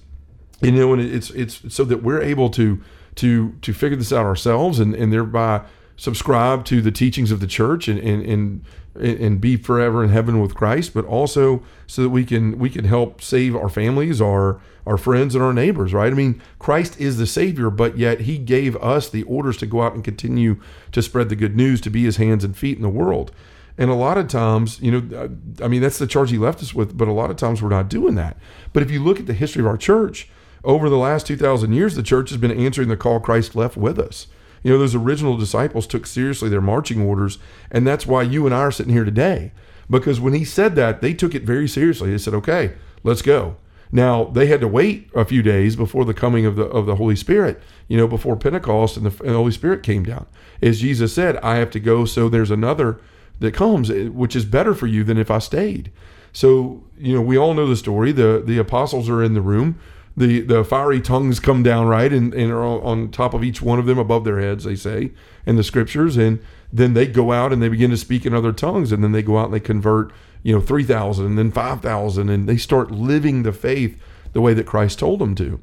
you 0.61 0.71
know 0.71 0.91
and 0.91 1.01
it's 1.01 1.29
it's 1.31 1.61
so 1.71 1.83
that 1.83 2.01
we're 2.01 2.21
able 2.21 2.49
to 2.49 2.81
to 3.13 3.53
to 3.61 3.71
figure 3.71 3.95
this 3.95 4.11
out 4.11 4.25
ourselves 4.25 4.79
and 4.79 4.95
and 4.95 5.13
thereby 5.13 5.61
subscribe 5.97 6.65
to 6.65 6.81
the 6.81 6.91
teachings 6.91 7.31
of 7.31 7.39
the 7.39 7.47
church 7.47 7.87
and 7.87 7.99
and 7.99 8.25
and 8.25 8.65
and 8.95 9.41
be 9.41 9.57
forever 9.57 10.03
in 10.03 10.09
heaven 10.09 10.39
with 10.39 10.55
Christ, 10.55 10.93
but 10.93 11.05
also 11.05 11.61
so 11.87 12.03
that 12.03 12.09
we 12.09 12.23
can 12.23 12.57
we 12.57 12.69
can 12.69 12.85
help 12.85 13.21
save 13.21 13.55
our 13.55 13.69
families, 13.69 14.21
our 14.21 14.61
our 14.85 14.97
friends, 14.97 15.35
and 15.35 15.43
our 15.43 15.53
neighbors. 15.53 15.93
Right? 15.93 16.11
I 16.11 16.15
mean, 16.15 16.41
Christ 16.59 16.99
is 16.99 17.17
the 17.17 17.27
Savior, 17.27 17.69
but 17.69 17.97
yet 17.97 18.21
He 18.21 18.37
gave 18.37 18.75
us 18.77 19.09
the 19.09 19.23
orders 19.23 19.57
to 19.57 19.65
go 19.65 19.81
out 19.81 19.93
and 19.93 20.03
continue 20.03 20.61
to 20.91 21.01
spread 21.01 21.29
the 21.29 21.35
good 21.35 21.55
news, 21.55 21.81
to 21.81 21.89
be 21.89 22.03
His 22.03 22.17
hands 22.17 22.43
and 22.43 22.55
feet 22.55 22.77
in 22.77 22.83
the 22.83 22.89
world. 22.89 23.31
And 23.77 23.89
a 23.89 23.95
lot 23.95 24.17
of 24.17 24.27
times, 24.27 24.79
you 24.81 24.91
know, 24.91 25.17
uh, 25.17 25.63
I 25.63 25.67
mean, 25.67 25.81
that's 25.81 25.97
the 25.97 26.07
charge 26.07 26.31
He 26.31 26.37
left 26.37 26.61
us 26.61 26.73
with. 26.73 26.97
But 26.97 27.07
a 27.07 27.13
lot 27.13 27.29
of 27.29 27.37
times, 27.37 27.61
we're 27.61 27.69
not 27.69 27.89
doing 27.89 28.15
that. 28.15 28.37
But 28.71 28.83
if 28.83 28.91
you 28.91 29.03
look 29.03 29.19
at 29.19 29.25
the 29.25 29.33
history 29.33 29.61
of 29.61 29.67
our 29.67 29.77
church 29.77 30.29
over 30.63 30.89
the 30.89 30.97
last 30.97 31.27
two 31.27 31.37
thousand 31.37 31.73
years, 31.73 31.95
the 31.95 32.03
church 32.03 32.29
has 32.29 32.37
been 32.37 32.51
answering 32.51 32.87
the 32.87 32.97
call 32.97 33.19
Christ 33.19 33.55
left 33.55 33.75
with 33.75 33.99
us. 33.99 34.27
You 34.63 34.71
know, 34.71 34.79
those 34.79 34.95
original 34.95 35.37
disciples 35.37 35.85
took 35.85 36.07
seriously 36.07 36.49
their 36.49 36.61
marching 36.61 37.01
orders, 37.01 37.37
and 37.69 37.85
that's 37.85 38.07
why 38.07 38.23
you 38.23 38.45
and 38.45 38.55
I 38.55 38.59
are 38.59 38.71
sitting 38.71 38.93
here 38.93 39.05
today. 39.05 39.51
Because 39.89 40.19
when 40.19 40.33
he 40.33 40.43
said 40.43 40.75
that, 40.75 41.01
they 41.01 41.13
took 41.13 41.35
it 41.35 41.43
very 41.43 41.67
seriously. 41.67 42.11
They 42.11 42.17
said, 42.17 42.33
"Okay, 42.33 42.73
let's 43.03 43.21
go." 43.21 43.57
Now 43.91 44.23
they 44.23 44.47
had 44.47 44.61
to 44.61 44.67
wait 44.67 45.09
a 45.13 45.23
few 45.23 45.43
days 45.43 45.75
before 45.75 46.05
the 46.05 46.13
coming 46.13 46.45
of 46.45 46.55
the 46.55 46.63
of 46.63 46.85
the 46.85 46.95
Holy 46.95 47.15
Spirit. 47.15 47.61
You 47.87 47.97
know, 47.97 48.07
before 48.07 48.35
Pentecost 48.35 48.97
and 48.97 49.05
the, 49.05 49.23
and 49.23 49.33
the 49.33 49.37
Holy 49.37 49.51
Spirit 49.51 49.83
came 49.83 50.03
down. 50.03 50.25
As 50.61 50.81
Jesus 50.81 51.13
said, 51.13 51.37
"I 51.37 51.57
have 51.57 51.69
to 51.71 51.79
go, 51.79 52.05
so 52.05 52.27
there's 52.29 52.49
another 52.49 52.99
that 53.39 53.53
comes, 53.53 53.89
eh, 53.89 54.07
which 54.07 54.35
is 54.35 54.45
better 54.45 54.73
for 54.73 54.87
you 54.87 55.03
than 55.03 55.17
if 55.17 55.29
I 55.29 55.39
stayed." 55.39 55.91
So 56.35 56.83
you 56.97 57.15
know, 57.15 57.21
we 57.21 57.37
all 57.37 57.53
know 57.53 57.67
the 57.67 57.75
story. 57.77 58.11
the 58.11 58.43
The 58.45 58.57
apostles 58.57 59.09
are 59.09 59.23
in 59.23 59.33
the 59.33 59.41
room. 59.41 59.79
The 60.17 60.41
the 60.41 60.63
fiery 60.63 61.01
tongues 61.01 61.39
come 61.39 61.63
down 61.63 61.87
right 61.87 62.11
and, 62.11 62.33
and 62.33 62.51
are 62.51 62.63
on 62.63 63.09
top 63.09 63.33
of 63.33 63.43
each 63.43 63.61
one 63.61 63.79
of 63.79 63.85
them 63.85 63.97
above 63.97 64.23
their 64.23 64.39
heads 64.39 64.63
they 64.63 64.75
say 64.75 65.11
in 65.45 65.55
the 65.55 65.63
scriptures. 65.63 66.17
And 66.17 66.39
then 66.71 66.93
they 66.93 67.07
go 67.07 67.31
out 67.31 67.53
and 67.53 67.61
they 67.61 67.69
begin 67.69 67.89
to 67.91 67.97
speak 67.97 68.25
in 68.25 68.33
other 68.33 68.51
tongues. 68.51 68.91
And 68.91 69.03
then 69.03 69.13
they 69.13 69.23
go 69.23 69.37
out 69.37 69.45
and 69.45 69.53
they 69.53 69.59
convert 69.59 70.11
you 70.43 70.53
know 70.53 70.61
3000 70.61 71.25
and 71.25 71.37
then 71.37 71.51
5000 71.51 72.29
and 72.29 72.47
they 72.47 72.57
start 72.57 72.91
living 72.91 73.43
the 73.43 73.51
faith 73.51 73.99
the 74.33 74.41
way 74.41 74.53
that 74.53 74.65
christ 74.65 74.99
told 74.99 75.19
them 75.19 75.35
to. 75.35 75.59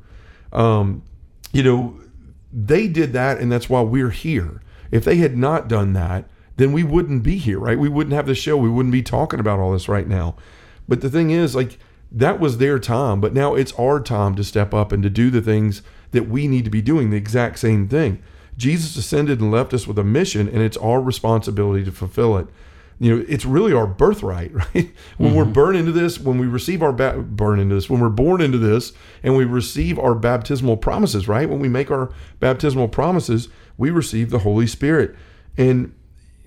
Um, 0.53 1.03
you 1.53 1.63
know 1.63 2.01
they 2.53 2.89
did 2.89 3.13
that 3.13 3.39
and 3.39 3.53
that's 3.53 3.69
why 3.69 3.83
we're 3.83 4.11
here. 4.11 4.63
If 4.91 5.05
they 5.05 5.17
had 5.17 5.37
not 5.37 5.69
done 5.69 5.93
that 5.95 6.29
then 6.57 6.73
we 6.73 6.83
wouldn't 6.83 7.23
be 7.23 7.39
here 7.39 7.59
right? 7.59 7.79
We 7.79 7.89
wouldn't 7.89 8.15
have 8.15 8.27
the 8.27 8.35
show. 8.35 8.57
We 8.57 8.71
wouldn't 8.71 8.93
be 8.93 9.03
talking 9.03 9.41
about 9.41 9.61
all 9.61 9.73
this 9.73 9.89
right 9.89 10.07
now. 10.07 10.37
But 10.89 11.01
the 11.01 11.11
thing 11.11 11.31
is 11.31 11.55
like 11.55 11.79
that 12.11 12.41
was 12.41 12.59
their 12.59 12.79
time 12.79 13.21
but 13.21 13.33
now 13.33 13.55
it's 13.55 13.73
our 13.75 14.01
time 14.01 14.35
to 14.35 14.45
step 14.45 14.75
up 14.75 14.93
and 14.93 15.03
to 15.03 15.11
do 15.11 15.31
the 15.31 15.41
things 15.41 15.83
that 16.11 16.29
we 16.29 16.47
need 16.47 16.65
to 16.65 16.71
be 16.71 16.83
doing 16.83 17.11
the 17.11 17.17
exact 17.17 17.59
same 17.59 17.89
thing. 17.89 18.23
Jesus 18.57 18.97
ascended 18.97 19.41
and 19.41 19.51
left 19.51 19.73
us 19.73 19.87
with 19.87 19.99
a 19.99 20.05
mission 20.05 20.49
and 20.49 20.59
it's 20.59 20.77
our 20.77 21.01
responsibility 21.01 21.85
to 21.85 21.93
fulfill 21.93 22.37
it. 22.37 22.49
You 22.99 23.17
know 23.17 23.25
it's 23.29 23.45
really 23.45 23.73
our 23.73 23.87
birthright 23.87 24.53
right? 24.75 24.93
When 25.17 25.35
we're 25.35 25.45
mm-hmm. 25.45 25.53
born 25.53 25.77
into 25.77 25.93
this 25.93 26.21
when 26.21 26.39
we 26.39 26.47
receive 26.47 26.83
our 26.83 26.93
ba- 26.93 27.21
born 27.21 27.59
into 27.59 27.75
this 27.75 27.89
when 27.89 28.01
we're 28.01 28.11
born 28.11 28.41
into 28.41 28.59
this 28.59 28.93
and 29.23 29.37
we 29.37 29.45
receive 29.45 29.99
our 29.99 30.15
baptismal 30.15 30.77
promises 30.77 31.27
right? 31.27 31.49
When 31.49 31.61
we 31.61 31.69
make 31.69 31.91
our 31.91 32.13
baptismal 32.41 32.89
promises 32.89 33.49
we 33.77 33.91
receive 33.91 34.31
the 34.31 34.41
holy 34.41 34.67
spirit. 34.67 35.17
And 35.57 35.95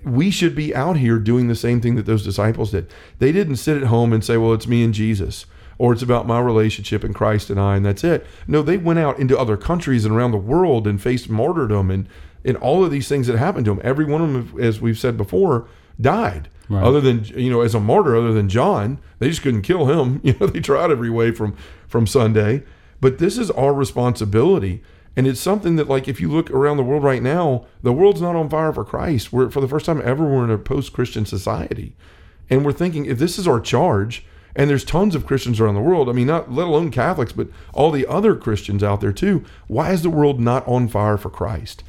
we 0.05 0.29
should 0.29 0.55
be 0.55 0.73
out 0.73 0.97
here 0.97 1.17
doing 1.17 1.47
the 1.47 1.55
same 1.55 1.81
thing 1.81 1.95
that 1.95 2.05
those 2.05 2.23
disciples 2.23 2.71
did. 2.71 2.87
They 3.19 3.31
didn't 3.31 3.57
sit 3.57 3.77
at 3.77 3.87
home 3.87 4.13
and 4.13 4.23
say, 4.23 4.37
"Well, 4.37 4.53
it's 4.53 4.67
me 4.67 4.83
and 4.83 4.93
Jesus," 4.93 5.45
or 5.77 5.93
"It's 5.93 6.03
about 6.03 6.27
my 6.27 6.39
relationship 6.39 7.03
in 7.03 7.13
Christ 7.13 7.49
and 7.49 7.59
I," 7.59 7.75
and 7.75 7.85
that's 7.85 8.03
it. 8.03 8.25
No, 8.47 8.61
they 8.61 8.77
went 8.77 8.99
out 8.99 9.19
into 9.19 9.37
other 9.37 9.57
countries 9.57 10.05
and 10.05 10.15
around 10.15 10.31
the 10.31 10.37
world 10.37 10.87
and 10.87 11.01
faced 11.01 11.29
martyrdom 11.29 11.89
and 11.89 12.07
and 12.45 12.55
all 12.57 12.85
of 12.85 12.91
these 12.91 13.07
things 13.07 13.25
that 13.25 13.37
happened 13.37 13.65
to 13.65 13.71
them. 13.71 13.81
Every 13.83 14.05
one 14.05 14.21
of 14.21 14.31
them, 14.31 14.61
as 14.61 14.79
we've 14.79 14.99
said 14.99 15.17
before, 15.17 15.65
died. 15.99 16.47
Right. 16.69 16.83
Other 16.83 17.01
than 17.01 17.25
you 17.25 17.49
know, 17.49 17.61
as 17.61 17.73
a 17.75 17.79
martyr, 17.79 18.15
other 18.15 18.33
than 18.33 18.49
John, 18.49 18.99
they 19.19 19.29
just 19.29 19.41
couldn't 19.41 19.63
kill 19.63 19.87
him. 19.87 20.21
You 20.23 20.35
know, 20.39 20.47
they 20.47 20.59
tried 20.59 20.91
every 20.91 21.09
way 21.09 21.31
from 21.31 21.55
from 21.87 22.07
Sunday. 22.07 22.63
But 23.01 23.17
this 23.17 23.37
is 23.37 23.51
our 23.51 23.73
responsibility. 23.73 24.81
And 25.15 25.27
it's 25.27 25.39
something 25.39 25.77
that, 25.77 25.87
like, 25.87 26.07
if 26.07 26.19
you 26.19 26.29
look 26.29 26.51
around 26.51 26.77
the 26.77 26.83
world 26.83 27.03
right 27.03 27.23
now, 27.23 27.65
the 27.81 27.93
world's 27.93 28.21
not 28.21 28.35
on 28.35 28.49
fire 28.49 28.73
for 28.73 28.83
Christ. 28.83 29.31
We're, 29.31 29.49
for 29.49 29.61
the 29.61 29.67
first 29.67 29.85
time 29.85 30.01
ever, 30.03 30.25
we're 30.25 30.43
in 30.43 30.51
a 30.51 30.57
post 30.57 30.91
Christian 30.91 31.25
society. 31.25 31.95
And 32.49 32.65
we're 32.65 32.73
thinking, 32.73 33.05
if 33.05 33.17
this 33.17 33.39
is 33.39 33.47
our 33.47 33.59
charge, 33.59 34.25
and 34.55 34.69
there's 34.69 34.85
tons 34.85 35.15
of 35.15 35.25
Christians 35.25 35.59
around 35.59 35.75
the 35.75 35.81
world, 35.81 36.09
I 36.09 36.13
mean, 36.13 36.27
not 36.27 36.51
let 36.51 36.67
alone 36.67 36.91
Catholics, 36.91 37.33
but 37.33 37.47
all 37.73 37.91
the 37.91 38.07
other 38.07 38.35
Christians 38.35 38.83
out 38.83 39.01
there 39.01 39.11
too, 39.11 39.43
why 39.67 39.91
is 39.91 40.01
the 40.01 40.09
world 40.09 40.39
not 40.39 40.65
on 40.67 40.87
fire 40.87 41.17
for 41.17 41.29
Christ? 41.29 41.83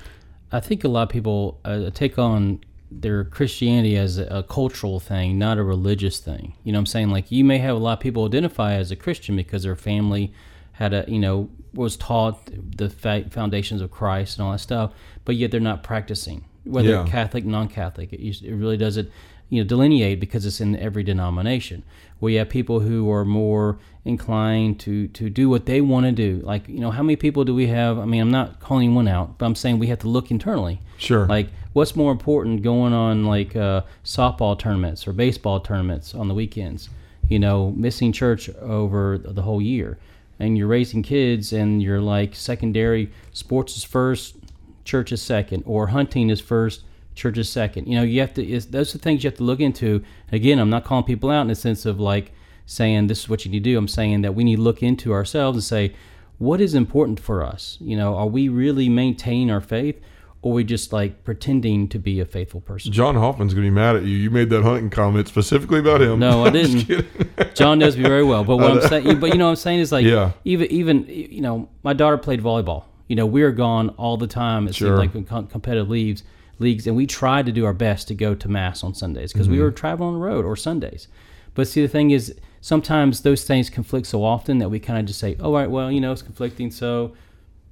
I 0.50 0.60
think 0.60 0.84
a 0.84 0.88
lot 0.88 1.04
of 1.04 1.08
people 1.08 1.60
uh, 1.64 1.90
take 1.90 2.18
on 2.18 2.60
their 2.90 3.24
Christianity 3.24 3.96
as 3.96 4.18
a, 4.18 4.26
a 4.26 4.42
cultural 4.42 5.00
thing, 5.00 5.38
not 5.38 5.58
a 5.58 5.62
religious 5.62 6.18
thing. 6.18 6.54
You 6.64 6.72
know 6.72 6.78
what 6.78 6.82
I'm 6.82 6.86
saying? 6.86 7.10
Like, 7.10 7.30
you 7.30 7.44
may 7.44 7.58
have 7.58 7.76
a 7.76 7.78
lot 7.78 7.94
of 7.94 8.00
people 8.00 8.24
identify 8.24 8.74
as 8.74 8.90
a 8.90 8.96
Christian 8.96 9.36
because 9.36 9.64
their 9.64 9.76
family 9.76 10.32
had 10.76 10.92
a, 10.94 11.04
you 11.08 11.18
know, 11.18 11.48
was 11.74 11.96
taught 11.96 12.38
the 12.76 12.88
fa- 12.88 13.26
foundations 13.30 13.80
of 13.82 13.90
Christ 13.90 14.38
and 14.38 14.46
all 14.46 14.52
that 14.52 14.60
stuff, 14.60 14.92
but 15.26 15.34
yet 15.36 15.50
they're 15.50 15.60
not 15.60 15.82
practicing, 15.82 16.44
whether 16.64 16.88
Yeah. 16.90 17.04
Catholic, 17.06 17.44
non-Catholic. 17.44 18.12
It, 18.12 18.42
it 18.42 18.54
really 18.54 18.76
doesn't, 18.78 19.10
you 19.50 19.62
know, 19.62 19.66
delineate 19.68 20.18
because 20.20 20.46
it's 20.46 20.60
in 20.60 20.74
every 20.76 21.02
denomination. 21.02 21.82
We 22.20 22.34
have 22.34 22.48
people 22.48 22.80
who 22.80 23.10
are 23.10 23.24
more 23.24 23.78
inclined 24.04 24.78
to 24.80 25.08
to 25.08 25.28
do 25.28 25.48
what 25.50 25.66
they 25.66 25.80
want 25.80 26.06
to 26.06 26.12
do. 26.12 26.40
Like, 26.44 26.66
you 26.68 26.80
know, 26.80 26.90
how 26.90 27.02
many 27.02 27.16
people 27.16 27.44
do 27.44 27.54
we 27.54 27.66
have? 27.66 27.98
I 27.98 28.04
mean, 28.06 28.20
I'm 28.22 28.30
not 28.30 28.60
calling 28.60 28.94
one 28.94 29.08
out, 29.08 29.36
but 29.38 29.44
I'm 29.46 29.54
saying 29.54 29.78
we 29.78 29.88
have 29.88 29.98
to 30.00 30.08
look 30.08 30.30
internally. 30.30 30.80
Sure. 30.96 31.26
Like, 31.26 31.48
what's 31.74 31.94
more 31.94 32.12
important 32.12 32.62
going 32.62 32.92
on 32.94 33.24
like 33.26 33.54
uh, 33.56 33.82
softball 34.04 34.58
tournaments 34.58 35.06
or 35.06 35.12
baseball 35.12 35.60
tournaments 35.60 36.14
on 36.14 36.28
the 36.28 36.34
weekends? 36.34 36.88
You 37.28 37.38
know, 37.38 37.72
missing 37.76 38.12
church 38.12 38.48
over 38.60 39.18
the 39.18 39.42
whole 39.42 39.60
year, 39.60 39.98
and 40.38 40.56
you're 40.56 40.66
raising 40.66 41.02
kids, 41.02 41.52
and 41.52 41.82
you're 41.82 42.00
like 42.00 42.34
secondary 42.34 43.10
sports 43.32 43.76
is 43.76 43.84
first, 43.84 44.36
church 44.84 45.12
is 45.12 45.22
second, 45.22 45.62
or 45.66 45.88
hunting 45.88 46.30
is 46.30 46.40
first, 46.40 46.82
church 47.14 47.38
is 47.38 47.48
second. 47.48 47.86
You 47.86 47.96
know, 47.96 48.02
you 48.02 48.20
have 48.20 48.34
to. 48.34 48.60
Those 48.60 48.94
are 48.94 48.98
things 48.98 49.24
you 49.24 49.30
have 49.30 49.38
to 49.38 49.44
look 49.44 49.60
into. 49.60 50.04
Again, 50.30 50.58
I'm 50.58 50.70
not 50.70 50.84
calling 50.84 51.04
people 51.04 51.30
out 51.30 51.42
in 51.42 51.48
the 51.48 51.54
sense 51.54 51.86
of 51.86 51.98
like 51.98 52.32
saying 52.66 53.06
this 53.06 53.20
is 53.20 53.28
what 53.28 53.44
you 53.44 53.50
need 53.50 53.64
to 53.64 53.70
do. 53.70 53.78
I'm 53.78 53.88
saying 53.88 54.22
that 54.22 54.34
we 54.34 54.44
need 54.44 54.56
to 54.56 54.62
look 54.62 54.82
into 54.82 55.12
ourselves 55.12 55.56
and 55.56 55.64
say, 55.64 55.94
what 56.38 56.60
is 56.60 56.74
important 56.74 57.18
for 57.18 57.42
us? 57.42 57.78
You 57.80 57.96
know, 57.96 58.14
are 58.16 58.26
we 58.26 58.48
really 58.48 58.88
maintaining 58.88 59.50
our 59.50 59.60
faith, 59.60 60.00
or 60.42 60.52
are 60.52 60.54
we 60.54 60.64
just 60.64 60.92
like 60.92 61.24
pretending 61.24 61.88
to 61.88 61.98
be 61.98 62.20
a 62.20 62.24
faithful 62.24 62.60
person? 62.60 62.92
John 62.92 63.16
Hoffman's 63.16 63.52
to 63.54 63.60
be 63.60 63.70
mad 63.70 63.96
at 63.96 64.02
you. 64.04 64.16
You 64.16 64.30
made 64.30 64.50
that 64.50 64.62
hunting 64.62 64.90
comment 64.90 65.26
specifically 65.28 65.80
about 65.80 66.00
him. 66.02 66.18
No, 66.20 66.44
I 66.44 66.50
didn't. 66.58 67.54
John 67.54 67.78
knows 67.78 67.96
me 67.96 68.02
very 68.04 68.22
well, 68.24 68.44
but 68.44 68.56
what 68.58 68.70
I'm 68.70 68.88
saying, 68.88 69.18
but 69.20 69.30
you 69.32 69.38
know, 69.38 69.46
what 69.46 69.50
I'm 69.50 69.56
saying 69.56 69.80
is 69.80 69.90
like, 69.92 70.04
Yeah. 70.04 70.32
even 70.44 70.66
even 70.70 71.04
you 71.08 71.40
know, 71.40 71.68
my 71.82 71.92
daughter 71.92 72.18
played 72.18 72.40
volleyball. 72.40 72.84
You 73.08 73.16
know, 73.16 73.26
we 73.26 73.42
are 73.42 73.52
gone 73.52 73.90
all 73.90 74.16
the 74.16 74.26
time. 74.26 74.66
It 74.68 74.74
Sure. 74.74 75.00
seemed 75.00 75.14
like 75.14 75.28
com- 75.28 75.46
competitive 75.46 75.88
leagues, 75.88 76.22
leagues, 76.58 76.86
and 76.86 76.96
we 76.96 77.06
tried 77.06 77.46
to 77.46 77.52
do 77.52 77.64
our 77.64 77.72
best 77.72 78.08
to 78.08 78.14
go 78.14 78.34
to 78.34 78.48
mass 78.48 78.82
on 78.84 78.94
Sundays 78.94 79.32
because 79.32 79.46
Mm-hmm. 79.46 79.56
we 79.56 79.62
were 79.62 79.70
traveling 79.70 80.08
on 80.08 80.14
the 80.14 80.26
road 80.26 80.44
or 80.44 80.56
Sundays. 80.56 81.06
But 81.54 81.68
see, 81.68 81.80
the 81.82 81.88
thing 81.88 82.10
is, 82.10 82.34
sometimes 82.60 83.20
those 83.22 83.44
things 83.44 83.70
conflict 83.70 84.06
so 84.08 84.24
often 84.24 84.58
that 84.58 84.68
we 84.68 84.78
kind 84.80 84.98
of 84.98 85.06
just 85.06 85.20
say, 85.20 85.36
"Oh, 85.40 85.52
right, 85.54 85.70
well, 85.70 85.90
you 85.90 86.00
know, 86.00 86.12
it's 86.12 86.20
conflicting, 86.22 86.70
so 86.70 87.12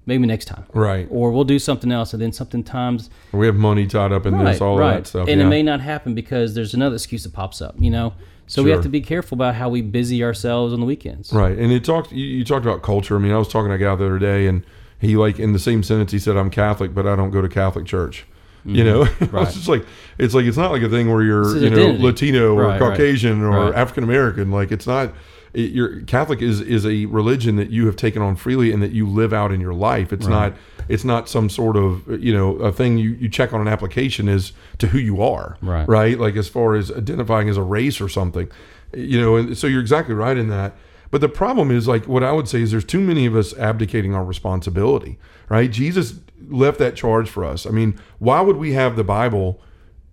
maybe 0.06 0.26
next 0.26 0.44
time." 0.46 0.64
Right. 0.72 1.06
Or 1.10 1.30
we'll 1.32 1.44
do 1.44 1.58
something 1.58 1.90
else, 1.92 2.12
and 2.12 2.20
then 2.22 2.32
something 2.32 2.62
times 2.64 3.10
We 3.32 3.46
have 3.46 3.56
money 3.56 3.86
tied 3.86 4.12
up 4.12 4.26
in 4.26 4.36
this, 4.44 4.60
all 4.60 4.80
of 4.80 4.88
that 4.94 5.06
stuff. 5.06 5.28
and 5.28 5.40
yeah. 5.40 5.46
it 5.46 5.48
may 5.48 5.62
not 5.62 5.80
happen 5.80 6.14
because 6.14 6.54
there's 6.54 6.74
another 6.74 6.94
excuse 6.96 7.24
that 7.24 7.32
pops 7.32 7.60
up, 7.62 7.74
you 7.78 7.90
know. 7.90 8.14
So 8.46 8.62
we 8.62 8.70
have 8.70 8.82
to 8.82 8.90
be 8.90 9.00
careful 9.00 9.36
about 9.36 9.54
how 9.54 9.70
we 9.70 9.80
busy 9.80 10.22
ourselves 10.22 10.74
on 10.74 10.80
the 10.80 10.86
weekends. 10.86 11.32
Right, 11.32 11.56
and 11.56 11.72
it 11.72 11.82
talked. 11.84 12.12
You, 12.12 12.24
you 12.26 12.44
talked 12.44 12.66
about 12.66 12.82
culture. 12.82 13.16
I 13.16 13.18
mean, 13.18 13.32
I 13.32 13.38
was 13.38 13.48
talking 13.48 13.70
to 13.70 13.74
a 13.74 13.78
guy 13.78 13.94
the 13.96 14.04
other 14.04 14.18
day, 14.18 14.46
and 14.46 14.64
he 14.98 15.16
like 15.16 15.38
in 15.38 15.52
the 15.54 15.58
same 15.58 15.82
sentence 15.82 16.12
he 16.12 16.18
said, 16.18 16.36
"I'm 16.36 16.50
Catholic, 16.50 16.94
but 16.94 17.06
I 17.06 17.16
don't 17.16 17.30
go 17.30 17.40
to 17.40 17.48
Catholic 17.48 17.86
church." 17.86 18.26
You 18.66 18.82
know, 18.84 19.04
Mm-hmm. 19.04 19.24
Right. 19.36 19.44
was 19.44 19.54
just 19.54 19.68
like, 19.68 19.84
it's 20.18 20.32
like 20.34 20.44
it's 20.46 20.56
not 20.56 20.70
like 20.72 20.80
a 20.82 20.88
thing 20.88 21.10
where 21.12 21.22
you're 21.22 21.54
you 21.56 21.68
know 21.68 21.76
identity. 21.76 22.02
Latino 22.02 22.54
or 22.54 22.62
Right, 22.62 22.80
right. 22.80 22.90
Caucasian 22.92 23.42
or 23.42 23.50
Right. 23.70 23.74
African 23.74 24.04
American. 24.04 24.50
Like 24.50 24.72
it's 24.72 24.86
not. 24.86 25.12
It, 25.54 25.70
your 25.70 26.02
Catholic 26.02 26.42
is 26.42 26.60
is 26.60 26.84
a 26.84 27.06
religion 27.06 27.56
that 27.56 27.70
you 27.70 27.86
have 27.86 27.96
taken 27.96 28.20
on 28.22 28.36
freely 28.36 28.72
and 28.72 28.82
that 28.82 28.92
you 28.92 29.08
live 29.08 29.32
out 29.32 29.52
in 29.52 29.60
your 29.60 29.74
life. 29.74 30.12
It's 30.12 30.26
not. 30.26 30.54
It's 30.86 31.04
not 31.04 31.30
some 31.30 31.48
sort 31.48 31.76
of 31.76 32.22
you 32.22 32.34
know 32.34 32.56
a 32.56 32.70
thing 32.70 32.98
you, 32.98 33.10
you 33.10 33.28
check 33.28 33.54
on 33.54 33.60
an 33.60 33.68
application 33.68 34.28
as 34.28 34.52
to 34.78 34.88
who 34.88 34.98
you 34.98 35.22
are. 35.22 35.56
Right. 35.62 35.88
Right. 35.88 36.18
Like 36.18 36.36
as 36.36 36.48
far 36.48 36.74
as 36.74 36.90
identifying 36.90 37.48
as 37.48 37.56
a 37.56 37.62
race 37.62 38.00
or 38.00 38.08
something. 38.08 38.50
You 38.92 39.20
know, 39.20 39.36
and 39.36 39.56
so 39.56 39.66
you're 39.66 39.80
exactly 39.80 40.14
right 40.14 40.36
in 40.36 40.48
that. 40.50 40.76
But 41.10 41.20
the 41.20 41.28
problem 41.28 41.70
is, 41.70 41.86
like, 41.86 42.08
what 42.08 42.24
I 42.24 42.32
would 42.32 42.48
say 42.48 42.60
is 42.60 42.72
there's 42.72 42.84
too 42.84 43.00
many 43.00 43.24
of 43.24 43.36
us 43.36 43.56
abdicating 43.56 44.14
our 44.14 44.24
responsibility, 44.24 45.16
right? 45.48 45.70
Jesus 45.70 46.14
left 46.48 46.78
that 46.80 46.96
charge 46.96 47.30
for 47.30 47.44
us. 47.44 47.66
I 47.66 47.70
mean, 47.70 47.98
why 48.18 48.40
would 48.40 48.56
we 48.56 48.72
have 48.72 48.96
the 48.96 49.04
Bible 49.04 49.60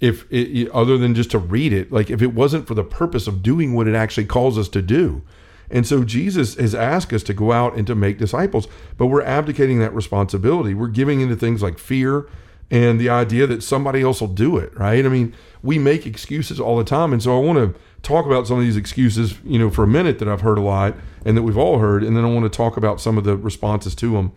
if 0.01 0.25
it, 0.31 0.70
other 0.72 0.98
than 0.98 1.15
just 1.15 1.31
to 1.31 1.39
read 1.39 1.72
it? 1.72 1.91
Like, 1.91 2.10
if 2.10 2.22
it 2.22 2.34
wasn't 2.34 2.67
for 2.67 2.74
the 2.74 2.84
purpose 2.84 3.27
of 3.27 3.41
doing 3.41 3.74
what 3.74 3.88
it 3.88 3.96
actually 3.96 4.25
calls 4.25 4.58
us 4.58 4.67
to 4.70 4.81
do. 4.81 5.22
And 5.70 5.88
so 5.88 6.03
Jesus 6.03 6.55
has 6.55 6.75
asked 6.75 7.13
us 7.13 7.24
to 7.24 7.34
go 7.34 7.53
out 7.53 7.75
and 7.77 7.88
to 7.88 7.96
make 7.96 8.17
disciples, 8.17 8.67
but 8.98 9.08
we're 9.08 9.22
abdicating 9.22 9.79
that 9.79 9.93
responsibility. 9.93 10.74
We're 10.74 10.89
giving 10.89 11.22
into 11.22 11.38
things 11.38 11.62
like 11.62 11.77
fear 11.79 12.27
and 12.70 13.00
the 13.00 13.10
idea 13.10 13.48
that 13.48 13.63
somebody 13.63 14.01
else 14.01 14.22
will 14.22 14.27
do 14.27 14.58
it, 14.58 14.77
right? 14.77 15.05
I 15.05 15.10
mean, 15.10 15.34
we 15.62 15.77
make 15.77 16.05
excuses 16.05 16.60
all 16.60 16.77
the 16.77 16.84
time. 16.84 17.13
And 17.13 17.22
so 17.22 17.38
I 17.38 17.41
want 17.41 17.60
to 17.60 17.79
talk 18.01 18.25
about 18.25 18.48
some 18.48 18.58
of 18.58 18.63
these 18.63 18.77
excuses, 18.77 19.38
you 19.46 19.60
know, 19.60 19.70
for 19.70 19.84
a 19.84 19.88
minute 19.88 20.20
that 20.20 20.27
I've 20.27 20.41
heard 20.41 20.58
a 20.58 20.62
lot 20.62 20.96
and 21.25 21.38
that 21.38 21.43
we've 21.43 21.58
all 21.58 21.79
heard. 21.79 22.03
And 22.03 22.17
then 22.17 22.25
I 22.25 22.29
want 22.29 22.51
to 22.51 22.58
talk 22.58 22.77
about 22.77 23.00
some 23.00 23.17
of 23.17 23.24
the 23.24 23.38
responses 23.38 23.93
to 23.96 24.13
them. 24.13 24.31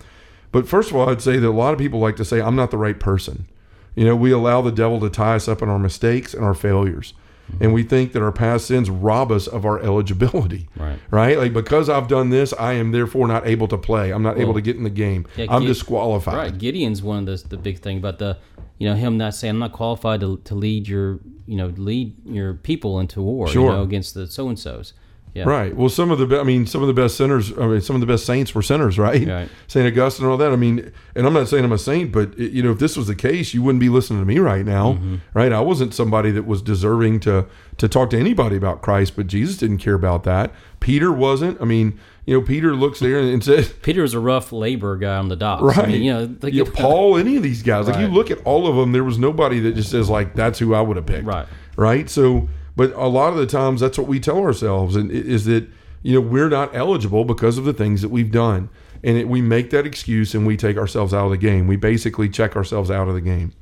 But 0.53 0.69
first 0.69 0.91
of 0.91 0.97
all, 0.97 1.09
I'd 1.09 1.23
say 1.23 1.39
that 1.39 1.49
a 1.49 1.51
lot 1.51 1.73
of 1.73 1.79
people 1.79 2.01
like 2.01 2.17
to 2.17 2.25
say, 2.25 2.41
I'm 2.41 2.57
not 2.57 2.71
the 2.71 2.79
right 2.79 2.99
person. 2.99 3.47
You 3.95 4.05
know, 4.05 4.17
we 4.17 4.33
allow 4.33 4.61
the 4.61 4.73
devil 4.73 4.99
to 5.01 5.11
tie 5.11 5.37
us 5.37 5.49
up 5.49 5.63
in 5.63 5.69
our 5.69 5.79
mistakes 5.79 6.35
and 6.35 6.45
our 6.45 6.55
failures. 6.55 7.15
Mm-hmm. 7.53 7.63
And 7.65 7.75
we 7.75 7.83
think 7.83 8.13
that 8.13 8.23
our 8.23 8.33
past 8.33 8.67
sins 8.67 8.89
rob 8.89 9.31
us 9.31 9.47
of 9.47 9.65
our 9.67 9.79
eligibility. 9.81 10.69
Right. 10.77 10.99
Right? 11.11 11.39
Like, 11.39 11.53
because 11.53 11.89
I've 11.89 12.09
done 12.09 12.31
this, 12.31 12.53
I 12.59 12.73
am 12.75 12.91
therefore 12.93 13.29
not 13.29 13.47
able 13.47 13.69
to 13.69 13.79
play. 13.79 14.11
I'm 14.13 14.23
not 14.23 14.39
able 14.39 14.55
to 14.55 14.61
get 14.61 14.77
in 14.77 14.83
the 14.83 14.91
game. 14.91 15.27
yeah, 15.37 15.47
I'm 15.49 15.63
Gid- 15.63 15.69
disqualified. 15.69 16.35
Right. 16.37 16.59
Gideon's 16.59 17.03
one 17.03 17.27
of 17.29 17.43
the 17.43 17.49
the 17.49 17.57
big 17.57 17.79
thing 17.79 17.99
about 17.99 18.19
the, 18.19 18.39
you 18.79 18.89
know, 18.89 18.97
him 18.97 19.17
not 19.17 19.35
saying 19.35 19.53
I'm 19.53 19.59
not 19.61 19.73
qualified 19.73 20.21
to, 20.21 20.39
to 20.39 20.55
lead 20.55 20.89
your, 20.89 21.21
you 21.47 21.57
know, 21.57 21.69
lead 21.77 22.17
your 22.27 22.55
people 22.55 22.99
into 23.01 23.23
war, 23.23 23.47
Sure. 23.49 23.71
you 23.71 23.77
know, 23.77 23.83
against 23.83 24.15
the 24.15 24.27
so 24.27 24.49
and 24.49 24.59
so's. 24.59 24.93
Yeah. 25.35 25.45
Right. 25.49 25.75
Well, 25.77 25.89
some 25.89 26.13
of 26.13 26.19
the, 26.21 26.27
be- 26.27 26.39
I 26.39 26.45
mean, 26.45 26.65
some 26.65 26.81
of 26.81 26.87
the 26.87 26.95
best 26.95 27.17
sinners, 27.17 27.53
I 27.59 27.67
mean, 27.67 27.81
some 27.81 27.97
of 27.97 28.01
the 28.01 28.07
best 28.07 28.25
saints 28.25 28.55
were 28.55 28.63
sinners, 28.63 29.01
right? 29.01 29.27
Right. 29.27 29.49
Saint 29.67 29.85
Augustine 29.85 30.27
and 30.27 30.31
all 30.31 30.39
that. 30.39 30.53
I 30.53 30.57
mean, 30.57 30.93
and 31.17 31.27
I'm 31.27 31.33
not 31.33 31.49
saying 31.49 31.65
I'm 31.65 31.73
a 31.73 31.79
saint, 31.79 32.13
but 32.13 32.39
it, 32.39 32.53
you 32.53 32.63
know, 32.63 32.71
if 32.71 32.79
this 32.79 32.97
was 32.97 33.09
the 33.09 33.17
case, 33.17 33.53
you 33.53 33.61
wouldn't 33.61 33.81
be 33.81 33.89
listening 33.89 34.21
to 34.21 34.27
me 34.27 34.39
right 34.39 34.65
now, 34.65 34.93
Mm-hmm. 34.93 35.17
right? 35.35 35.51
I 35.53 35.61
wasn't 35.61 35.93
somebody 35.93 36.31
that 36.31 36.47
was 36.47 36.63
deserving 36.63 37.19
to 37.21 37.47
to 37.79 37.89
talk 37.89 38.11
to 38.11 38.17
anybody 38.19 38.55
about 38.57 38.81
Christ, 38.83 39.17
but 39.17 39.27
Jesus 39.27 39.57
didn't 39.57 39.79
care 39.79 39.95
about 39.95 40.23
that. 40.23 40.53
Peter 40.79 41.11
wasn't. 41.11 41.61
I 41.61 41.65
mean, 41.65 41.99
you 42.27 42.39
know, 42.39 42.47
Peter 42.47 42.77
looks 42.77 43.01
there 43.01 43.19
and 43.19 43.43
says, 43.43 43.73
Peter 43.83 44.03
was 44.03 44.15
a 44.15 44.21
rough 44.21 44.53
labor 44.53 44.97
guy 44.97 45.17
on 45.17 45.29
the 45.29 45.35
docks. 45.35 45.63
Right. 45.65 45.79
I 45.79 45.87
mean, 45.89 46.03
you 46.05 46.13
know, 46.13 46.37
like, 46.43 46.53
yeah, 46.55 46.63
Paul, 46.73 47.17
any 47.17 47.37
of 47.37 47.43
these 47.43 47.65
guys. 47.65 47.89
Like 47.89 47.99
you 47.99 48.07
look 48.07 48.31
at 48.31 48.39
all 48.45 48.69
of 48.69 48.77
them, 48.77 48.93
there 48.93 49.03
was 49.03 49.19
nobody 49.19 49.59
that 49.59 49.75
just 49.75 49.91
says 49.91 50.09
like 50.09 50.37
that's 50.37 50.61
who 50.61 50.75
I 50.75 50.81
would 50.81 50.97
have 50.97 51.07
picked. 51.07 51.27
Right. 51.27 51.49
Right. 51.77 52.09
So, 52.09 52.49
but 52.77 52.93
a 52.93 53.07
lot 53.07 53.33
of 53.33 53.39
the 53.39 53.47
times 53.47 53.81
that's 53.81 53.99
what 53.99 54.07
we 54.07 54.21
tell 54.21 54.39
ourselves, 54.39 54.97
and 54.97 55.11
is 55.11 55.45
that 55.47 55.67
you 56.03 56.15
know 56.15 56.21
we're 56.21 56.49
not 56.49 56.75
eligible 56.75 57.25
because 57.25 57.59
of 57.59 57.65
the 57.65 57.73
things 57.73 58.03
that 58.03 58.09
we've 58.09 58.31
done, 58.31 58.69
and 59.03 59.17
it, 59.17 59.29
we 59.29 59.41
make 59.41 59.71
that 59.71 59.87
excuse 59.87 60.35
and 60.35 60.47
we 60.47 60.57
take 60.57 60.77
ourselves 60.77 61.15
out 61.15 61.27
of 61.27 61.31
the 61.31 61.37
game. 61.37 61.67
We 61.67 61.77
basically 61.77 62.29
check 62.29 62.57
ourselves 62.57 62.91
out 62.91 63.09
of 63.09 63.15
the 63.15 63.21
game. 63.21 63.53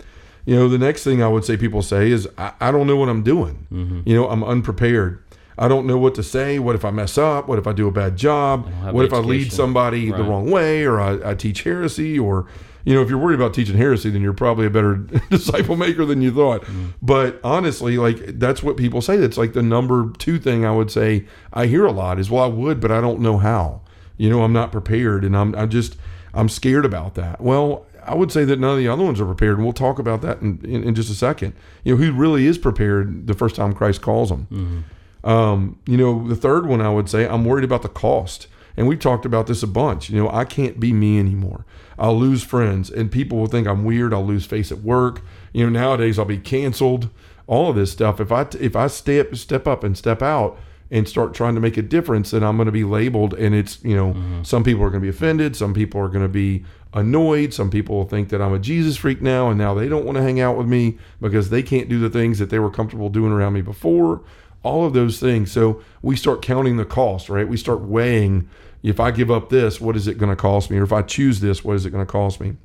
You 0.45 0.57
know, 0.57 0.69
the 0.69 0.79
next 0.79 1.05
thing 1.05 1.23
I 1.23 1.29
would 1.29 1.45
say 1.45 1.57
people 1.57 1.83
say 1.83 2.11
is 2.11 2.29
I, 2.37 2.53
I 2.61 2.71
don't 2.71 2.87
know 2.87 2.97
what 2.97 3.09
I'm 3.09 3.23
doing. 3.23 3.67
Mm-hmm. 3.73 4.01
You 4.07 4.15
know, 4.17 4.29
I'm 4.29 4.43
unprepared. 4.43 5.23
I 5.59 5.69
don't 5.69 5.87
know 5.87 5.99
what 5.99 6.15
to 6.17 6.23
say. 6.23 6.59
What 6.59 6.75
if 6.75 6.85
I 6.85 6.91
mess 6.91 7.19
up? 7.19 7.47
What 7.47 7.59
if 7.59 7.67
I 7.67 7.73
do 7.73 7.87
a 7.87 7.93
bad 7.93 8.17
job? 8.17 8.69
What 8.91 9.05
if 9.05 9.13
I 9.13 9.19
lead 9.19 9.53
somebody 9.53 10.11
the 10.11 10.25
wrong 10.25 10.51
way 10.51 10.85
or 10.85 10.99
I, 10.99 11.31
I 11.31 11.35
teach 11.35 11.63
heresy 11.63 12.19
or 12.19 12.47
you 12.85 12.95
know 12.95 13.03
if 13.03 13.09
you're 13.09 13.19
worried 13.19 13.35
about 13.35 13.55
teaching 13.55 13.77
heresy 13.77 14.11
then 14.11 14.23
you're 14.23 14.33
probably 14.33 14.67
a 14.67 14.71
better 14.71 14.97
disciple 15.31 15.77
maker 15.77 16.05
than 16.05 16.23
you 16.23 16.33
thought. 16.33 16.65
But 17.01 17.41
honestly 17.45 17.97
like 17.99 18.39
that's 18.39 18.63
what 18.63 18.77
people 18.77 19.01
say. 19.01 19.17
That's 19.17 19.37
like 19.39 19.53
the 19.53 19.63
number 19.63 20.11
two 20.19 20.39
thing 20.39 20.65
i 20.65 20.73
would 20.73 20.91
say 20.91 21.27
i 21.53 21.67
hear 21.67 21.85
a 21.87 21.93
lot 21.93 22.19
is 22.19 22.31
well 22.31 22.45
i 22.45 22.47
would 22.49 22.81
but 22.81 22.91
i 22.91 23.01
don't 23.01 23.21
know 23.21 23.39
how. 23.39 23.81
You 24.17 24.31
know 24.31 24.43
i'm 24.43 24.53
not 24.53 24.73
prepared 24.73 25.25
and 25.25 25.37
i'm 25.37 25.55
i 25.55 25.67
just 25.67 25.97
i'm 26.35 26.49
scared 26.49 26.85
about 26.85 27.15
that. 27.15 27.41
Well 27.41 27.87
i 28.05 28.15
would 28.15 28.33
say 28.33 28.45
that 28.45 28.59
none 28.59 28.73
of 28.73 28.79
the 28.79 28.89
other 28.89 29.05
ones 29.05 29.21
are 29.21 29.27
prepared 29.27 29.57
and 29.57 29.65
we'll 29.65 29.73
talk 29.73 29.99
about 30.01 30.23
that 30.23 30.41
in, 30.41 30.61
in, 30.65 30.83
in 30.85 30.95
just 30.95 31.11
a 31.11 31.15
second. 31.15 31.55
You 31.85 31.95
know 31.97 32.03
who 32.03 32.13
really 32.13 32.47
is 32.47 32.59
prepared 32.59 33.27
the 33.27 33.35
first 33.35 33.57
time 33.57 33.73
christ 33.75 34.03
calls 34.03 34.29
them? 34.31 34.85
Um, 35.25 35.79
you 35.87 35.97
know, 35.97 36.27
the 36.27 36.35
third 36.35 36.67
one 36.67 36.81
I 36.81 36.91
would 36.91 37.09
say, 37.09 37.29
I'm 37.29 37.45
worried 37.45 37.63
about 37.65 37.83
the 37.83 37.89
cost. 37.89 38.49
And 38.77 38.87
we've 38.89 38.99
talked 38.99 39.25
about 39.27 39.47
this 39.47 39.63
a 39.63 39.67
bunch. 39.67 40.11
You 40.11 40.23
know, 40.23 40.31
I 40.31 40.45
can't 40.45 40.81
be 40.81 40.93
me 40.93 41.19
anymore. 41.19 41.65
I'll 41.99 42.19
lose 42.19 42.43
friends 42.43 42.91
and 42.91 43.11
people 43.11 43.39
will 43.39 43.47
think 43.47 43.67
I'm 43.67 43.85
weird. 43.85 44.13
I'll 44.15 44.25
lose 44.27 44.47
face 44.47 44.73
at 44.73 44.79
work. 44.81 45.23
You 45.53 45.65
know, 45.65 45.71
nowadays 45.81 46.19
I'll 46.19 46.25
be 46.25 46.39
canceled. 46.39 47.11
all 47.47 47.71
of 47.71 47.77
this 47.77 47.93
stuff. 47.93 48.21
If 48.21 48.31
I 48.33 48.47
if 48.61 48.75
I 48.77 48.87
step 48.87 49.35
step 49.37 49.67
up 49.67 49.85
and 49.85 49.97
step 49.99 50.23
out 50.23 50.59
and 50.91 51.09
start 51.09 51.35
trying 51.35 51.55
to 51.55 51.61
make 51.61 51.77
a 51.77 51.83
difference, 51.83 52.31
then 52.31 52.43
I'm 52.43 52.57
going 52.57 52.67
to 52.67 52.73
be 52.73 52.85
labeled, 52.85 53.35
and 53.35 53.55
it's 53.55 53.83
you 53.83 53.97
know 53.97 54.13
Mm-hmm. 54.13 54.43
some 54.45 54.63
people 54.65 54.83
are 54.85 54.91
going 54.91 55.01
to 55.03 55.07
be 55.07 55.09
offended, 55.17 55.57
some 55.57 55.75
people 55.75 56.01
are 56.01 56.09
going 56.09 56.25
to 56.25 56.29
be 56.29 56.65
annoyed, 56.95 57.53
some 57.55 57.71
people 57.71 57.97
will 57.97 58.05
think 58.09 58.29
that 58.29 58.41
I'm 58.43 58.53
a 58.53 58.59
Jesus 58.59 58.97
freak 58.97 59.21
now, 59.23 59.49
and 59.49 59.59
now 59.59 59.75
they 59.75 59.89
don't 59.89 60.05
want 60.05 60.17
to 60.17 60.23
hang 60.23 60.41
out 60.41 60.57
with 60.57 60.67
me 60.69 60.99
because 61.21 61.51
they 61.51 61.63
can't 61.63 61.89
do 61.89 61.99
the 61.99 62.11
things 62.11 62.39
that 62.39 62.51
they 62.51 62.59
were 62.59 62.71
comfortable 62.71 63.09
doing 63.09 63.33
around 63.33 63.55
me 63.55 63.63
before. 63.63 64.21
All 64.63 64.87
of 64.87 64.93
those 64.93 65.19
things. 65.19 65.51
So 65.51 65.83
we 66.03 66.17
start 66.17 66.43
counting 66.43 66.77
the 66.77 66.85
cost, 66.85 67.29
right? 67.29 67.49
We 67.49 67.57
start 67.57 67.81
weighing. 67.81 68.49
If 68.83 69.01
I 69.01 69.11
give 69.11 69.31
up 69.31 69.49
this, 69.49 69.81
what 69.81 69.97
is 69.97 70.09
it 70.09 70.19
going 70.19 70.31
to 70.31 70.37
cost 70.37 70.71
me? 70.71 70.79
Or 70.79 70.85
if 70.85 70.93
I 70.93 71.03
choose 71.03 71.41
this, 71.41 71.65
what 71.65 71.77
is 71.77 71.87
it 71.87 71.91
going 71.91 72.05
to 72.05 72.11
cost 72.11 72.41
me? 72.41 72.57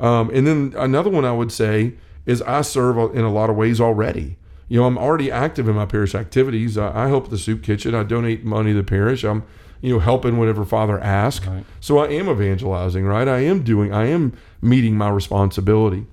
Um, 0.00 0.30
and 0.30 0.46
then 0.46 0.74
another 0.76 1.10
one 1.10 1.24
I 1.24 1.32
would 1.32 1.50
say 1.50 1.94
is 2.26 2.42
I 2.42 2.62
serve 2.62 3.16
in 3.16 3.24
a 3.24 3.32
lot 3.32 3.50
of 3.50 3.56
ways 3.56 3.80
already. 3.80 4.36
You 4.68 4.80
know, 4.80 4.86
I'm 4.86 4.98
already 4.98 5.30
active 5.30 5.66
in 5.68 5.74
my 5.74 5.86
parish 5.86 6.14
activities. 6.14 6.76
I, 6.76 7.04
I 7.04 7.08
help 7.08 7.30
the 7.30 7.38
soup 7.38 7.62
kitchen. 7.62 7.94
I 7.94 8.02
donate 8.02 8.44
money 8.44 8.72
to 8.72 8.78
the 8.78 8.84
parish. 8.84 9.24
I'm, 9.24 9.44
you 9.80 9.94
know, 9.94 9.98
helping 9.98 10.36
whatever 10.36 10.64
Father 10.64 11.00
asks. 11.00 11.46
Right. 11.46 11.64
So 11.80 11.98
I 11.98 12.08
am 12.08 12.28
evangelizing, 12.28 13.04
right? 13.04 13.26
I 13.26 13.40
am 13.40 13.62
doing. 13.62 13.92
I 13.92 14.06
am 14.06 14.36
meeting 14.60 14.96
my 14.96 15.08
responsibility. 15.08 16.06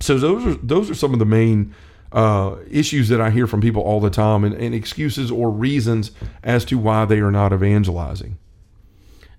So 0.00 0.18
those 0.18 0.46
are 0.46 0.54
those 0.54 0.90
are 0.90 0.94
some 0.94 1.12
of 1.12 1.18
the 1.18 1.26
main 1.26 1.74
uh, 2.12 2.56
issues 2.70 3.08
that 3.08 3.20
I 3.20 3.30
hear 3.30 3.46
from 3.46 3.60
people 3.60 3.82
all 3.82 4.00
the 4.00 4.10
time, 4.10 4.44
and, 4.44 4.54
and 4.54 4.74
excuses 4.74 5.30
or 5.30 5.50
reasons 5.50 6.10
as 6.42 6.64
to 6.66 6.78
why 6.78 7.04
they 7.04 7.20
are 7.20 7.30
not 7.30 7.52
evangelizing. 7.52 8.38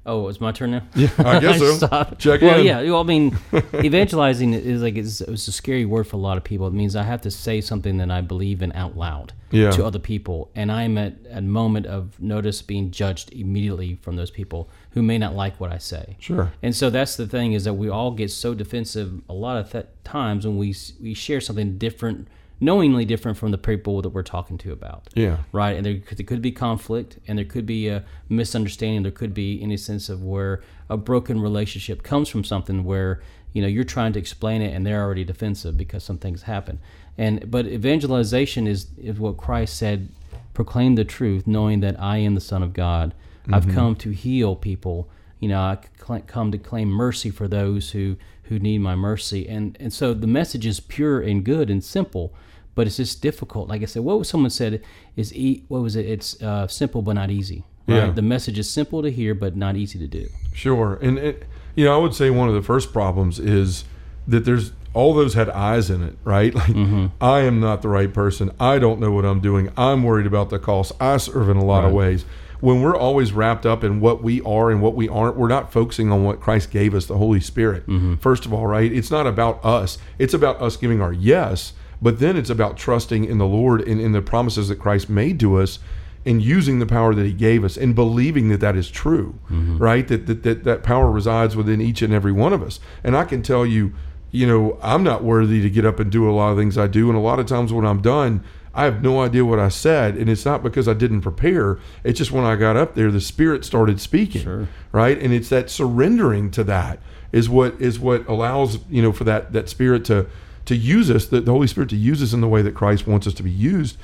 Oh, 0.06 0.28
it's 0.28 0.42
my 0.42 0.52
turn 0.52 0.72
now. 0.72 0.82
Yeah, 0.96 1.08
I 1.20 1.40
guess 1.40 1.60
so. 1.60 1.76
Stop. 1.76 2.20
Check 2.20 2.42
well, 2.42 2.60
in. 2.60 2.66
yeah. 2.66 2.82
Well, 2.82 3.00
I 3.00 3.04
mean, 3.04 3.38
evangelizing 3.74 4.54
is 4.54 4.82
like 4.82 4.98
it's, 4.98 5.22
it's 5.22 5.48
a 5.48 5.52
scary 5.54 5.86
word 5.86 6.08
for 6.08 6.18
a 6.18 6.20
lot 6.20 6.36
of 6.36 6.44
people. 6.44 6.68
It 6.68 6.74
means 6.74 6.98
I 6.98 7.04
have 7.04 7.22
to 7.22 7.32
say 7.32 7.62
something 7.62 7.98
that 8.00 8.12
I 8.12 8.20
believe 8.20 8.62
in 8.62 8.74
out 8.74 8.98
loud 8.98 9.32
Yeah. 9.52 9.72
to 9.72 9.86
other 9.86 10.00
people, 10.00 10.52
and 10.56 10.70
I'm 10.70 10.98
at 10.98 11.14
a 11.32 11.42
moment 11.42 11.86
of 11.86 12.20
notice 12.20 12.62
being 12.62 12.92
judged 12.92 13.32
immediately 13.32 13.98
from 14.02 14.18
those 14.18 14.30
people 14.30 14.70
who 14.92 15.02
may 15.02 15.18
not 15.18 15.36
like 15.36 15.58
what 15.62 15.72
I 15.72 15.78
say. 15.78 16.18
Sure. 16.20 16.52
And 16.62 16.76
so 16.76 16.90
that's 16.90 17.16
the 17.16 17.26
thing 17.26 17.54
is 17.54 17.64
that 17.64 17.76
we 17.76 17.88
all 17.88 18.12
get 18.12 18.30
so 18.30 18.54
defensive 18.54 19.22
a 19.30 19.34
lot 19.34 19.56
of 19.56 19.72
th- 19.72 19.86
times 20.04 20.46
when 20.46 20.58
we 20.58 20.76
we 21.02 21.14
share 21.14 21.40
something 21.40 21.78
different, 21.78 22.28
knowingly 22.64 23.04
different 23.06 23.38
from 23.38 23.52
the 23.52 23.58
people 23.58 24.02
that 24.02 24.10
we're 24.10 24.24
talking 24.24 24.58
to 24.58 24.72
about 24.72 25.10
Yeah. 25.16 25.38
right? 25.52 25.76
And 25.76 25.86
there 25.86 25.98
could, 25.98 26.18
there 26.18 26.26
could 26.26 26.42
be 26.42 26.52
conflict, 26.52 27.20
and 27.28 27.38
there 27.38 27.46
could 27.46 27.66
be 27.66 27.90
a 27.90 28.04
misunderstanding. 28.30 29.04
There 29.04 29.12
could 29.12 29.34
be 29.34 29.62
any 29.62 29.78
sense 29.78 30.10
of 30.10 30.24
where 30.24 30.62
a 30.90 30.98
broken 30.98 31.42
relationship 31.42 32.04
comes 32.04 32.30
from 32.30 32.44
something 32.44 32.84
where 32.84 33.22
you 33.52 33.62
know 33.62 33.68
you're 33.68 33.84
trying 33.84 34.14
to 34.14 34.20
explain 34.20 34.62
it, 34.62 34.74
and 34.74 34.86
they're 34.86 35.04
already 35.04 35.24
defensive 35.24 35.78
because 35.78 36.04
some 36.04 36.18
things 36.18 36.44
happen. 36.44 36.80
And 37.18 37.52
but 37.52 37.66
evangelization 37.68 38.66
is 38.66 38.88
is 38.98 39.20
what 39.20 39.38
Christ 39.38 39.78
said: 39.78 40.10
proclaim 40.54 40.96
the 40.96 41.06
truth, 41.06 41.46
knowing 41.46 41.82
that 41.82 42.00
I 42.00 42.18
am 42.18 42.36
the 42.36 42.42
Son 42.42 42.64
of 42.64 42.74
God. 42.74 43.14
I've 43.52 43.66
mm-hmm. 43.66 43.76
come 43.76 43.96
to 43.98 44.12
heal 44.12 44.56
people. 44.56 45.10
You 45.42 45.50
know, 45.50 45.60
I 45.60 45.78
come 46.26 46.52
to 46.52 46.58
claim 46.58 46.88
mercy 46.88 47.30
for 47.30 47.50
those 47.50 47.92
who 47.92 48.16
who 48.44 48.60
need 48.60 48.80
my 48.80 48.96
mercy. 48.96 49.48
And 49.48 49.78
and 49.80 49.92
so 49.92 50.14
the 50.14 50.28
message 50.28 50.66
is 50.66 50.80
pure 50.80 51.20
and 51.22 51.44
good 51.44 51.70
and 51.70 51.84
simple 51.84 52.34
but 52.76 52.88
it's 52.88 52.98
just 52.98 53.22
difficult. 53.22 53.70
Like 53.70 53.82
I 53.82 53.86
said, 53.86 54.04
what 54.04 54.26
someone 54.26 54.50
said 54.50 54.82
is 55.16 55.34
eat. 55.34 55.66
what 55.68 55.82
was 55.82 55.96
it? 55.96 56.06
It's 56.06 56.42
uh, 56.42 56.68
simple 56.68 57.02
but 57.02 57.14
not 57.14 57.30
easy. 57.30 57.64
Right? 57.88 57.96
Yeah. 57.98 58.12
The 58.12 58.22
message 58.22 58.58
is 58.58 58.70
simple 58.70 59.02
to 59.02 59.12
hear 59.12 59.36
but 59.36 59.56
not 59.56 59.76
easy 59.76 60.00
to 60.00 60.08
do. 60.08 60.28
Sure. 60.54 60.98
And, 61.02 61.18
it, 61.18 61.44
you 61.76 61.86
know, 61.86 61.94
I 61.94 61.98
would 62.02 62.14
say 62.16 62.30
one 62.30 62.48
of 62.48 62.56
the 62.56 62.62
first 62.62 62.94
problems 62.94 63.40
is 63.40 63.84
that 64.28 64.46
there's 64.46 64.72
all 64.94 65.14
those 65.14 65.34
had 65.34 65.50
eyes 65.50 65.90
in 65.90 66.02
it, 66.04 66.16
right? 66.24 66.54
Like, 66.70 67.12
I 67.20 67.42
am 67.42 67.60
not 67.60 67.82
the 67.82 67.90
right 67.90 68.14
person. 68.14 68.52
I 68.60 68.80
don't 68.80 69.00
know 69.00 69.12
what 69.12 69.26
I'm 69.26 69.40
doing. 69.42 69.72
I'm 69.76 70.04
worried 70.04 70.28
about 70.28 70.50
the 70.50 70.60
cost. 70.60 70.92
I 71.00 71.18
serve 71.18 71.50
in 71.50 71.58
a 71.58 71.66
lot 71.66 71.84
of 71.84 71.92
ways. 71.92 72.26
When 72.62 72.82
we're 72.82 72.96
always 72.96 73.34
wrapped 73.34 73.66
up 73.66 73.84
in 73.84 74.00
what 74.00 74.24
we 74.24 74.40
are 74.44 74.72
and 74.72 74.82
what 74.82 74.96
we 74.96 75.10
aren't, 75.10 75.36
we're 75.36 75.50
not 75.50 75.74
focusing 75.74 76.12
on 76.14 76.24
what 76.24 76.40
Christ 76.40 76.72
gave 76.72 76.94
us, 76.96 77.08
the 77.08 77.18
Holy 77.18 77.42
Spirit. 77.42 77.84
First 78.22 78.46
of 78.46 78.54
all, 78.54 78.66
right? 78.68 78.90
It's 78.90 79.12
not 79.12 79.28
about 79.28 79.64
us. 79.66 79.98
It's 80.18 80.34
about 80.34 80.62
us 80.62 80.78
giving 80.78 81.02
our 81.02 81.12
yes, 81.12 81.74
but 82.04 82.20
then 82.20 82.36
it's 82.36 82.50
about 82.50 82.76
trusting 82.76 83.24
in 83.24 83.38
the 83.38 83.46
Lord 83.48 83.82
and 83.88 84.02
in 84.02 84.12
the 84.12 84.22
promises 84.22 84.68
that 84.68 84.76
Christ 84.76 85.10
made 85.10 85.40
to 85.40 85.56
us 85.56 85.80
and 86.26 86.42
using 86.42 86.80
the 86.80 86.86
power 86.86 87.16
that 87.16 87.26
he 87.26 87.32
gave 87.32 87.64
us 87.64 87.78
and 87.78 87.96
believing 87.96 88.50
that 88.50 88.60
that 88.60 88.76
is 88.76 88.92
true, 88.92 89.40
mm-hmm. 89.46 89.78
right? 89.78 90.08
That, 90.10 90.28
that 90.28 90.44
that 90.44 90.64
that 90.66 90.84
power 90.84 91.10
resides 91.10 91.56
within 91.56 91.80
each 91.80 92.02
and 92.02 92.14
every 92.14 92.34
one 92.34 92.52
of 92.52 92.62
us. 92.62 92.82
And 93.06 93.16
I 93.16 93.24
can 93.24 93.42
tell 93.42 93.66
you, 93.66 93.94
you 94.32 94.46
know, 94.46 94.78
I'm 94.82 95.04
not 95.04 95.24
worthy 95.24 95.62
to 95.62 95.70
get 95.70 95.86
up 95.86 96.00
and 96.00 96.12
do 96.12 96.30
a 96.30 96.34
lot 96.34 96.52
of 96.52 96.58
things 96.58 96.78
I 96.78 96.88
do, 96.88 97.08
and 97.10 97.18
a 97.18 97.22
lot 97.22 97.40
of 97.40 97.46
times 97.46 97.72
when 97.72 97.86
I'm 97.86 98.02
done, 98.02 98.44
I 98.76 98.84
have 98.86 99.02
no 99.02 99.22
idea 99.22 99.46
what 99.46 99.60
I 99.60 99.70
said, 99.70 100.18
and 100.18 100.30
it's 100.30 100.46
not 100.46 100.62
because 100.62 100.88
I 100.88 100.94
didn't 100.94 101.22
prepare. 101.22 101.80
It's 102.04 102.18
just 102.18 102.32
when 102.32 102.44
I 102.44 102.56
got 102.58 102.76
up 102.76 102.96
there, 102.96 103.12
the 103.12 103.22
Spirit 103.22 103.64
started 103.64 104.02
speaking, 104.02 104.42
Sure. 104.44 104.68
right? 104.92 105.18
And 105.18 105.34
it's 105.34 105.50
that 105.50 105.70
surrendering 105.70 106.52
to 106.52 106.64
that 106.66 107.00
is 107.32 107.50
what 107.50 107.80
is 107.80 108.00
what 108.00 108.28
allows 108.28 108.80
you 108.90 109.02
know 109.02 109.12
for 109.12 109.24
that 109.24 109.54
that 109.54 109.70
Spirit 109.70 110.04
to 110.06 110.28
to 110.66 110.76
use 110.76 111.10
us, 111.10 111.26
the, 111.26 111.42
the 111.42 111.52
Holy 111.52 111.68
Spirit 111.68 111.90
to 111.90 111.96
use 111.96 112.22
us 112.22 112.34
in 112.34 112.42
the 112.42 112.48
way 112.48 112.62
that 112.62 112.74
Christ 112.74 113.08
wants 113.08 113.28
us 113.28 113.34
to 113.36 113.44
be 113.44 113.52
used. 113.52 113.98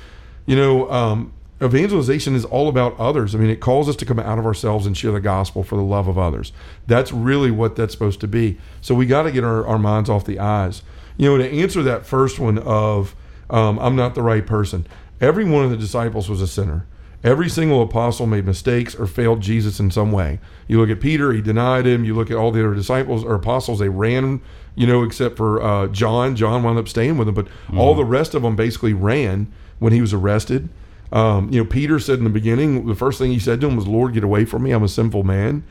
You 0.45 0.56
know, 0.56 0.91
um, 0.91 1.34
evangelization 1.62 2.36
is 2.36 2.45
all 2.45 2.67
about 2.67 3.00
others. 3.00 3.36
I 3.36 3.38
mean, 3.38 3.50
it 3.50 3.60
calls 3.60 3.88
us 3.89 3.95
to 3.98 4.06
come 4.06 4.19
out 4.19 4.39
of 4.39 4.45
ourselves 4.45 4.86
and 4.86 4.98
share 4.98 5.12
the 5.12 5.19
gospel 5.19 5.63
for 5.63 5.76
the 5.76 5.84
love 5.84 6.08
of 6.08 6.17
others. 6.17 6.52
That's 6.88 7.12
really 7.12 7.52
what 7.52 7.76
that's 7.76 7.93
supposed 7.93 8.19
to 8.22 8.28
be. 8.28 8.58
So 8.82 8.95
we 8.95 9.06
got 9.06 9.24
to 9.24 9.32
get 9.32 9.43
our, 9.43 9.65
our 9.65 9.80
minds 9.80 10.10
off 10.10 10.26
the 10.26 10.39
eyes. 10.39 10.82
You 11.17 11.30
know, 11.30 11.38
to 11.38 11.50
answer 11.50 11.84
that 11.84 12.06
first 12.06 12.39
one 12.39 12.58
of 12.60 13.15
um, 13.50 13.80
I'm 13.80 13.95
not 13.95 14.15
the 14.15 14.22
right 14.22 14.45
person. 14.45 14.86
Every 15.19 15.43
one 15.43 15.65
of 15.65 15.72
the 15.72 15.78
disciples 15.78 16.30
was 16.30 16.41
a 16.41 16.48
sinner. 16.48 16.86
Every 17.23 17.49
single 17.49 17.82
apostle 17.82 18.27
made 18.27 18.45
mistakes 18.45 18.95
or 18.95 19.05
failed 19.05 19.41
Jesus 19.41 19.79
in 19.79 19.91
some 19.91 20.12
way. 20.12 20.39
You 20.67 20.79
look 20.79 20.89
at 20.89 21.01
Peter, 21.01 21.34
he 21.34 21.41
denied 21.41 21.86
him. 21.86 22.05
You 22.05 22.15
look 22.15 22.32
at 22.32 22.38
all 22.38 22.51
the 22.51 22.62
other 22.65 22.73
disciples 22.73 23.25
or 23.25 23.36
apostles, 23.36 23.79
they 23.79 23.89
ran, 23.89 24.39
you 24.75 24.88
know, 24.88 25.03
except 25.03 25.36
for 25.36 25.62
uh, 25.62 25.88
John. 25.88 26.36
John 26.38 26.63
wound 26.63 26.79
up 26.79 26.88
staying 26.88 27.17
with 27.17 27.27
him, 27.27 27.34
but 27.34 27.47
all 27.75 27.93
the 27.93 28.05
rest 28.05 28.36
of 28.36 28.43
them 28.43 28.55
basically 28.55 28.93
ran 28.93 29.51
when 29.79 29.91
he 29.91 29.99
was 29.99 30.13
arrested. 30.13 30.69
Um, 31.12 31.51
you 31.51 31.62
know, 31.62 31.69
Peter 31.69 31.99
said 31.99 32.19
in 32.19 32.23
the 32.23 32.29
beginning, 32.29 32.86
the 32.88 32.95
first 32.95 33.17
thing 33.19 33.32
he 33.32 33.39
said 33.39 33.60
to 33.62 33.67
him 33.67 33.75
was, 33.75 33.88
Lord, 33.88 34.13
get 34.13 34.23
away 34.23 34.45
from 34.45 34.63
me. 34.63 34.71
I'm 34.71 34.84
a 34.84 34.88
sinful 34.88 35.23
man. 35.23 35.63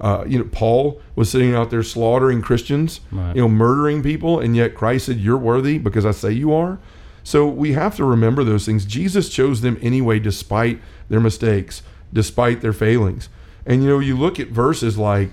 Uh, 0.00 0.24
you 0.26 0.38
know, 0.38 0.44
Paul 0.50 1.00
was 1.14 1.30
sitting 1.30 1.54
out 1.54 1.70
there 1.70 1.82
slaughtering 1.82 2.42
Christians, 2.42 3.00
Right. 3.12 3.34
you 3.36 3.42
know, 3.42 3.48
murdering 3.48 4.02
people, 4.02 4.40
and 4.40 4.56
yet 4.56 4.74
Christ 4.74 5.06
said, 5.06 5.18
You're 5.18 5.38
worthy 5.38 5.78
because 5.78 6.04
I 6.04 6.10
say 6.10 6.32
you 6.32 6.52
are. 6.52 6.78
So 7.26 7.48
we 7.48 7.72
have 7.72 7.96
to 7.96 8.04
remember 8.04 8.44
those 8.44 8.66
things. 8.66 8.84
Jesus 8.84 9.28
chose 9.28 9.60
them 9.60 9.76
anyway, 9.82 10.20
despite 10.20 10.80
their 11.08 11.18
mistakes, 11.18 11.82
despite 12.12 12.60
their 12.60 12.72
failings. 12.72 13.28
And 13.66 13.82
you 13.82 13.88
know, 13.88 13.98
you 13.98 14.16
look 14.16 14.38
at 14.38 14.50
verses 14.50 14.96
like 14.96 15.30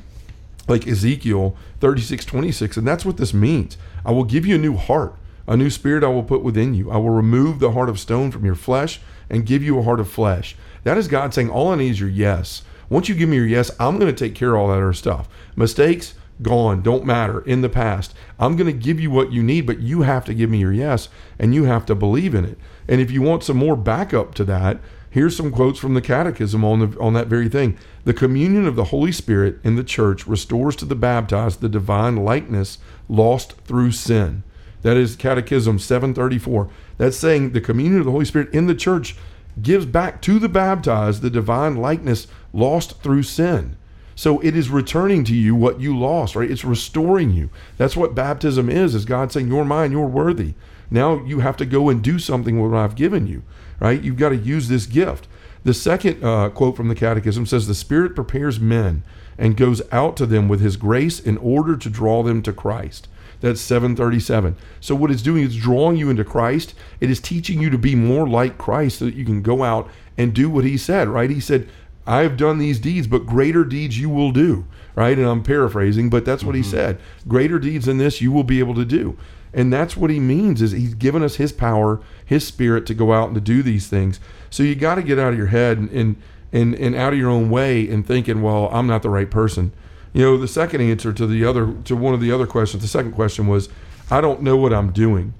like 0.67 0.88
Ezekiel 0.88 1.56
36, 1.82 2.25
26, 2.25 2.77
and 2.77 2.88
that's 2.88 3.06
what 3.06 3.17
this 3.17 3.32
means. 3.32 3.77
I 4.03 4.12
will 4.12 4.23
give 4.23 4.43
you 4.43 4.56
a 4.56 4.58
new 4.58 4.75
heart, 4.75 5.13
a 5.45 5.56
new 5.56 5.69
spirit 5.69 6.03
I 6.03 6.08
will 6.08 6.23
put 6.23 6.41
within 6.41 6.73
you. 6.73 6.89
I 6.89 6.97
will 6.97 7.12
remove 7.12 7.60
the 7.60 7.73
heart 7.73 7.89
of 7.89 7.99
stone 7.99 8.32
from 8.32 8.43
your 8.43 8.56
flesh 8.56 8.99
and 9.29 9.45
give 9.45 9.62
you 9.62 9.77
a 9.77 9.84
heart 9.84 9.99
of 9.99 10.10
flesh. 10.10 10.56
That 10.86 10.97
is 10.97 11.08
God 11.08 11.32
saying, 11.32 11.51
All 11.51 11.69
I 11.69 11.75
need 11.75 11.91
is 11.91 11.99
your 11.99 12.10
yes. 12.10 12.63
Once 12.89 13.08
you 13.08 13.13
give 13.13 13.29
me 13.29 13.36
your 13.36 13.45
yes, 13.45 13.69
I'm 13.79 13.99
going 13.99 14.12
to 14.12 14.17
take 14.17 14.34
care 14.34 14.56
of 14.56 14.62
all 14.62 14.69
that 14.69 14.77
other 14.77 14.93
stuff. 14.93 15.29
Mistakes, 15.56 16.15
gone, 16.41 16.82
don't 16.82 17.06
matter 17.06 17.41
in 17.41 17.62
the 17.62 17.69
past. 17.69 18.13
I'm 18.39 18.56
going 18.56 18.67
to 18.67 18.78
give 18.78 19.00
you 19.00 19.12
what 19.12 19.32
you 19.32 19.43
need, 19.43 19.65
but 19.65 19.80
you 19.80 20.02
have 20.02 20.26
to 20.26 20.34
give 20.34 20.50
me 20.50 20.60
your 20.60 20.74
yes 20.74 21.10
and 21.38 21.54
you 21.54 21.65
have 21.65 21.86
to 21.86 21.96
believe 21.96 22.34
in 22.34 22.46
it. 22.46 22.58
And 22.88 23.00
if 23.00 23.12
you 23.12 23.22
want 23.22 23.43
some 23.43 23.58
more 23.58 23.76
backup 23.76 24.34
to 24.36 24.43
that, 24.46 24.80
here's 25.10 25.38
some 25.38 25.52
quotes 25.52 25.80
from 25.80 25.93
the 25.93 26.02
catechism 26.02 26.65
on 26.65 26.80
the 26.80 27.00
on 27.00 27.13
that 27.13 27.28
very 27.28 27.48
thing. 27.48 27.78
The 28.04 28.13
communion 28.13 28.65
of 28.65 28.76
the 28.76 28.86
Holy 28.86 29.12
Spirit 29.12 29.60
in 29.63 29.76
the 29.76 29.84
church 29.84 30.28
restores 30.28 30.76
to 30.78 30.86
the 30.86 30.96
baptized 30.96 31.62
the 31.62 31.69
divine 31.69 32.17
likeness 32.17 32.80
lost 33.08 33.54
through 33.62 33.91
sin. 33.91 34.43
That 34.82 34.98
is 34.98 35.15
Catechism 35.15 35.80
734. 35.80 36.69
That's 36.98 37.15
saying 37.15 37.52
the 37.52 37.62
communion 37.62 38.00
of 38.00 38.06
the 38.06 38.12
Holy 38.12 38.26
Spirit 38.26 38.54
in 38.54 38.67
the 38.67 38.76
church 38.76 39.15
gives 39.62 39.86
back 39.86 40.22
to 40.24 40.39
the 40.39 40.50
baptized 40.50 41.22
the 41.22 41.30
divine 41.30 41.76
likeness 41.76 42.28
lost 42.52 43.02
through 43.02 43.24
sin. 43.24 43.78
So 44.15 44.39
it 44.41 44.56
is 44.56 44.69
returning 44.69 45.23
to 45.26 45.36
you 45.36 45.56
what 45.56 45.80
you 45.80 45.97
lost, 45.97 46.36
right? 46.36 46.49
It's 46.49 46.63
restoring 46.63 47.32
you. 47.32 47.49
That's 47.78 47.95
what 47.95 48.15
baptism 48.15 48.69
is, 48.69 48.95
is 48.95 49.06
God 49.06 49.32
saying, 49.32 49.47
You're 49.47 49.65
mine, 49.65 49.91
you're 49.91 50.08
worthy. 50.08 50.54
Now 50.91 51.23
you 51.23 51.39
have 51.39 51.58
to 51.58 51.65
go 51.65 51.89
and 51.89 52.04
do 52.04 52.19
something 52.19 52.62
with 52.62 52.71
what 52.71 52.78
I've 52.78 52.95
given 52.95 53.26
you, 53.26 53.43
right? 53.80 54.02
You've 54.02 54.17
got 54.17 54.30
to 54.30 54.38
use 54.38 54.67
this 54.67 54.86
gift. 54.86 55.28
The 55.63 55.73
second 55.73 56.23
uh, 56.23 56.49
quote 56.49 56.76
from 56.76 56.89
the 56.89 56.95
Catechism 56.95 57.45
says, 57.45 57.67
The 57.67 57.76
Spirit 57.76 58.15
prepares 58.15 58.60
men 58.60 59.04
and 59.38 59.58
goes 59.58 59.82
out 59.91 60.15
to 60.17 60.26
them 60.26 60.47
with 60.47 60.62
His 60.62 60.78
grace 60.78 61.19
in 61.19 61.38
order 61.38 61.76
to 61.76 61.89
draw 61.89 62.21
them 62.21 62.41
to 62.43 62.54
Christ. 62.54 63.08
That's 63.39 63.60
737. 63.60 64.56
So 64.80 64.95
what 64.95 65.12
it's 65.12 65.21
doing 65.21 65.43
is 65.43 65.58
drawing 65.58 65.97
you 65.97 66.10
into 66.10 66.23
Christ. 66.23 66.73
It 67.02 67.10
is 67.10 67.19
teaching 67.19 67.62
you 67.62 67.69
to 67.71 67.78
be 67.78 67.93
more 67.93 68.28
like 68.28 68.58
Christ 68.58 68.99
so 68.99 69.06
that 69.06 69.15
you 69.15 69.26
can 69.26 69.41
go 69.41 69.63
out 69.63 69.89
and 70.17 70.34
do 70.34 70.49
what 70.49 70.63
he 70.63 70.78
said, 70.78 71.10
right? 71.10 71.30
He 71.30 71.41
said, 71.41 71.67
I 72.05 72.21
have 72.21 72.37
done 72.37 72.57
these 72.57 72.79
deeds, 72.79 73.07
but 73.07 73.25
greater 73.25 73.63
deeds 73.63 73.99
you 73.99 74.09
will 74.09 74.31
do. 74.31 74.65
Right? 74.95 75.17
And 75.17 75.27
I'm 75.27 75.41
paraphrasing, 75.41 76.09
but 76.09 76.23
that's 76.25 76.43
what 76.43 76.55
he 76.55 76.61
mm-hmm. 76.61 76.71
said. 76.71 76.99
Greater 77.27 77.57
deeds 77.57 77.85
than 77.85 77.97
this 77.97 78.21
you 78.21 78.31
will 78.31 78.43
be 78.43 78.59
able 78.59 78.75
to 78.75 78.85
do. 78.85 79.17
And 79.53 79.71
that's 79.71 79.95
what 79.95 80.09
he 80.09 80.19
means 80.19 80.61
is 80.61 80.71
he's 80.71 80.95
given 80.95 81.23
us 81.23 81.35
his 81.35 81.51
power, 81.51 82.01
his 82.25 82.45
spirit 82.45 82.85
to 82.87 82.93
go 82.93 83.13
out 83.13 83.27
and 83.27 83.35
to 83.35 83.41
do 83.41 83.61
these 83.61 83.87
things. 83.87 84.19
So 84.49 84.63
you 84.63 84.75
got 84.75 84.95
to 84.95 85.03
get 85.03 85.19
out 85.19 85.33
of 85.33 85.37
your 85.37 85.47
head 85.47 85.77
and, 85.77 85.89
and 85.91 86.15
and 86.51 86.75
and 86.75 86.95
out 86.95 87.13
of 87.13 87.19
your 87.19 87.29
own 87.29 87.49
way 87.49 87.89
and 87.89 88.05
thinking, 88.05 88.41
well, 88.41 88.69
I'm 88.71 88.87
not 88.87 89.01
the 89.01 89.09
right 89.09 89.29
person. 89.29 89.71
You 90.13 90.21
know, 90.23 90.37
the 90.37 90.47
second 90.47 90.81
answer 90.81 91.11
to 91.11 91.25
the 91.27 91.43
other 91.43 91.73
to 91.85 91.95
one 91.95 92.13
of 92.13 92.21
the 92.21 92.31
other 92.31 92.47
questions, 92.47 92.83
the 92.83 92.89
second 92.89 93.13
question 93.13 93.47
was, 93.47 93.69
I 94.09 94.21
don't 94.21 94.41
know 94.41 94.55
what 94.55 94.73
I'm 94.73 94.91
doing. 94.91 95.33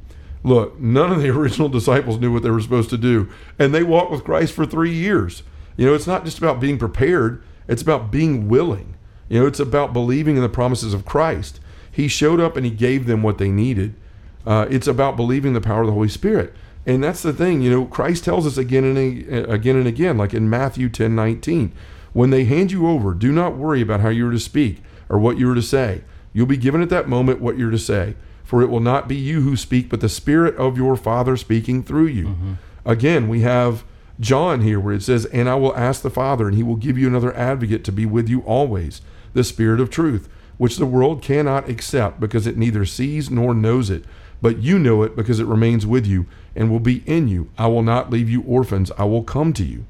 Look, 0.44 0.80
none 0.80 1.12
of 1.12 1.22
the 1.22 1.30
original 1.38 1.70
disciples 1.70 2.20
knew 2.20 2.34
what 2.34 2.44
they 2.44 2.50
were 2.50 2.62
supposed 2.62 2.90
to 2.90 2.98
do, 2.98 3.30
and 3.58 3.74
they 3.74 3.84
walked 3.84 4.12
with 4.12 4.24
Christ 4.24 4.54
for 4.54 4.66
three 4.66 4.94
years. 4.94 5.44
You 5.78 5.86
know, 5.86 5.94
it's 5.94 6.08
not 6.08 6.26
just 6.26 6.38
about 6.38 6.60
being 6.60 6.78
prepared; 6.78 7.44
it's 7.68 7.82
about 7.82 8.12
being 8.12 8.48
willing. 8.48 8.96
You 9.30 9.40
know, 9.40 9.48
it's 9.48 9.60
about 9.60 9.94
believing 9.94 10.36
in 10.36 10.44
the 10.44 10.50
promises 10.50 10.94
of 10.94 11.06
Christ. 11.06 11.60
He 11.92 12.08
showed 12.08 12.40
up 12.40 12.56
and 12.58 12.66
he 12.66 12.72
gave 12.72 13.06
them 13.06 13.24
what 13.24 13.38
they 13.38 13.50
needed. 13.50 13.96
Uh, 14.46 14.68
it's 14.70 14.88
about 14.88 15.16
believing 15.16 15.54
the 15.54 15.62
power 15.62 15.82
of 15.82 15.88
the 15.88 15.94
Holy 15.94 16.10
Spirit. 16.10 16.54
And 16.86 17.04
that's 17.04 17.22
the 17.22 17.32
thing, 17.32 17.62
you 17.62 17.72
know, 17.72 17.86
Christ 17.86 18.26
tells 18.26 18.46
us 18.46 18.58
again 18.58 18.84
and 18.84 18.98
again 19.50 19.78
and 19.78 19.88
again, 19.88 20.18
like 20.18 20.34
in 20.34 20.50
Matthew 20.50 20.90
10 20.90 21.16
19, 21.16 21.72
when 22.12 22.30
they 22.30 22.44
hand 22.44 22.72
you 22.72 22.88
over, 22.88 23.14
do 23.14 23.32
not 23.32 23.56
worry 23.56 23.82
about 23.82 24.02
how 24.02 24.10
you 24.10 24.28
are 24.28 24.32
to 24.32 24.40
speak 24.40 24.84
or 25.08 25.18
what 25.18 25.38
you 25.38 25.50
are 25.50 25.56
to 25.56 25.62
say. 25.62 26.02
You'll 26.34 26.46
be 26.46 26.58
given 26.58 26.82
at 26.82 26.90
that 26.90 27.08
moment 27.08 27.40
what 27.40 27.58
you're 27.58 27.72
to 27.72 27.80
say, 27.80 28.16
for 28.44 28.62
it 28.62 28.70
will 28.70 28.82
not 28.82 29.08
be 29.08 29.16
you 29.16 29.42
who 29.42 29.56
speak, 29.56 29.88
but 29.88 30.02
the 30.02 30.10
Spirit 30.10 30.56
of 30.58 30.76
your 30.76 30.98
Father 30.98 31.38
speaking 31.38 31.84
through 31.84 32.08
you. 32.08 32.28
Mm-hmm. 32.28 32.54
Again, 32.86 33.30
we 33.30 33.42
have 33.42 33.86
John 34.20 34.62
here 34.62 34.80
where 34.80 34.94
it 34.94 35.04
says, 35.04 35.26
And 35.26 35.50
I 35.50 35.56
will 35.56 35.76
ask 35.76 36.02
the 36.02 36.10
Father, 36.10 36.48
and 36.48 36.56
he 36.56 36.64
will 36.64 36.76
give 36.76 36.98
you 36.98 37.08
another 37.08 37.36
advocate 37.36 37.84
to 37.86 37.92
be 37.92 38.06
with 38.06 38.30
you 38.30 38.42
always, 38.42 39.02
the 39.34 39.44
Spirit 39.44 39.80
of 39.80 39.90
truth, 39.90 40.30
which 40.58 40.78
the 40.78 40.86
world 40.86 41.22
cannot 41.22 41.70
accept 41.70 42.20
because 42.20 42.46
it 42.46 42.58
neither 42.58 42.86
sees 42.86 43.32
nor 43.32 43.54
knows 43.54 43.90
it. 43.90 44.06
But 44.42 44.60
you 44.60 44.78
know 44.78 45.04
it 45.04 45.16
because 45.16 45.40
it 45.40 45.48
remains 45.48 45.86
with 45.86 46.06
you 46.06 46.28
and 46.56 46.70
will 46.70 46.80
be 46.80 47.02
in 47.06 47.28
you. 47.28 47.50
I 47.58 47.68
will 47.68 47.82
not 47.82 48.10
leave 48.10 48.30
you 48.30 48.42
orphans, 48.44 48.92
I 48.98 49.06
will 49.06 49.24
come 49.24 49.54
to 49.54 49.64
you. 49.64 49.86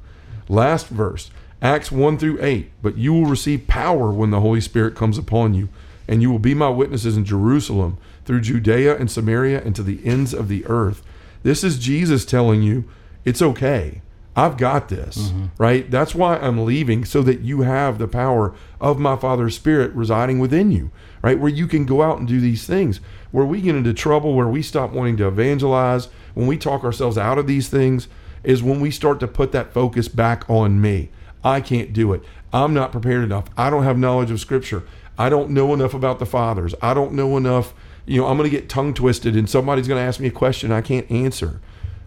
Last 0.47 0.87
verse, 0.87 1.31
Acts 1.61 1.91
1 1.91 2.17
through 2.17 2.39
8. 2.41 2.71
But 2.81 2.97
you 2.97 3.13
will 3.13 3.25
receive 3.25 3.67
power 3.67 4.11
when 4.11 4.31
the 4.31 4.41
Holy 4.41 4.61
Spirit 4.61 4.95
comes 4.95 5.17
upon 5.17 5.53
you, 5.53 5.69
and 6.07 6.21
you 6.21 6.29
will 6.29 6.39
be 6.39 6.53
my 6.53 6.69
witnesses 6.69 7.17
in 7.17 7.25
Jerusalem, 7.25 7.97
through 8.25 8.41
Judea 8.41 8.97
and 8.97 9.09
Samaria, 9.09 9.61
and 9.63 9.75
to 9.75 9.83
the 9.83 10.05
ends 10.05 10.33
of 10.33 10.47
the 10.47 10.65
earth. 10.65 11.01
This 11.43 11.63
is 11.63 11.79
Jesus 11.79 12.25
telling 12.25 12.61
you 12.61 12.85
it's 13.25 13.41
okay. 13.41 14.01
I've 14.35 14.57
got 14.57 14.89
this, 14.89 15.17
mm-hmm. 15.17 15.45
right? 15.57 15.89
That's 15.91 16.15
why 16.15 16.37
I'm 16.37 16.65
leaving 16.65 17.05
so 17.05 17.21
that 17.21 17.41
you 17.41 17.61
have 17.61 17.99
the 17.99 18.07
power 18.07 18.55
of 18.81 18.99
my 18.99 19.15
Father's 19.15 19.55
Spirit 19.55 19.93
residing 19.93 20.39
within 20.39 20.71
you, 20.71 20.91
right? 21.21 21.39
Where 21.39 21.51
you 21.51 21.67
can 21.67 21.85
go 21.85 22.01
out 22.01 22.17
and 22.17 22.27
do 22.27 22.41
these 22.41 22.65
things. 22.65 22.99
Where 23.31 23.45
we 23.45 23.61
get 23.61 23.75
into 23.75 23.93
trouble, 23.93 24.33
where 24.33 24.47
we 24.47 24.63
stop 24.63 24.91
wanting 24.91 25.17
to 25.17 25.27
evangelize, 25.27 26.07
when 26.33 26.47
we 26.47 26.57
talk 26.57 26.83
ourselves 26.83 27.17
out 27.17 27.37
of 27.37 27.45
these 27.45 27.69
things, 27.69 28.07
is 28.43 28.63
when 28.63 28.79
we 28.79 28.89
start 28.89 29.19
to 29.19 29.27
put 29.27 29.51
that 29.51 29.71
focus 29.71 30.07
back 30.07 30.49
on 30.49 30.81
me. 30.81 31.09
I 31.43 31.61
can't 31.61 31.93
do 31.93 32.13
it. 32.13 32.23
I'm 32.51 32.73
not 32.73 32.91
prepared 32.91 33.23
enough. 33.23 33.45
I 33.55 33.69
don't 33.69 33.83
have 33.83 33.97
knowledge 33.97 34.31
of 34.31 34.39
Scripture. 34.39 34.83
I 35.17 35.29
don't 35.29 35.51
know 35.51 35.73
enough 35.73 35.93
about 35.93 36.19
the 36.19 36.25
fathers. 36.25 36.73
I 36.81 36.93
don't 36.93 37.13
know 37.13 37.37
enough. 37.37 37.73
You 38.05 38.21
know, 38.21 38.27
I'm 38.27 38.37
going 38.37 38.49
to 38.49 38.55
get 38.55 38.67
tongue 38.67 38.93
twisted 38.93 39.35
and 39.35 39.49
somebody's 39.49 39.87
going 39.87 39.99
to 39.99 40.05
ask 40.05 40.19
me 40.19 40.27
a 40.27 40.31
question 40.31 40.71
I 40.71 40.81
can't 40.81 41.09
answer. 41.11 41.61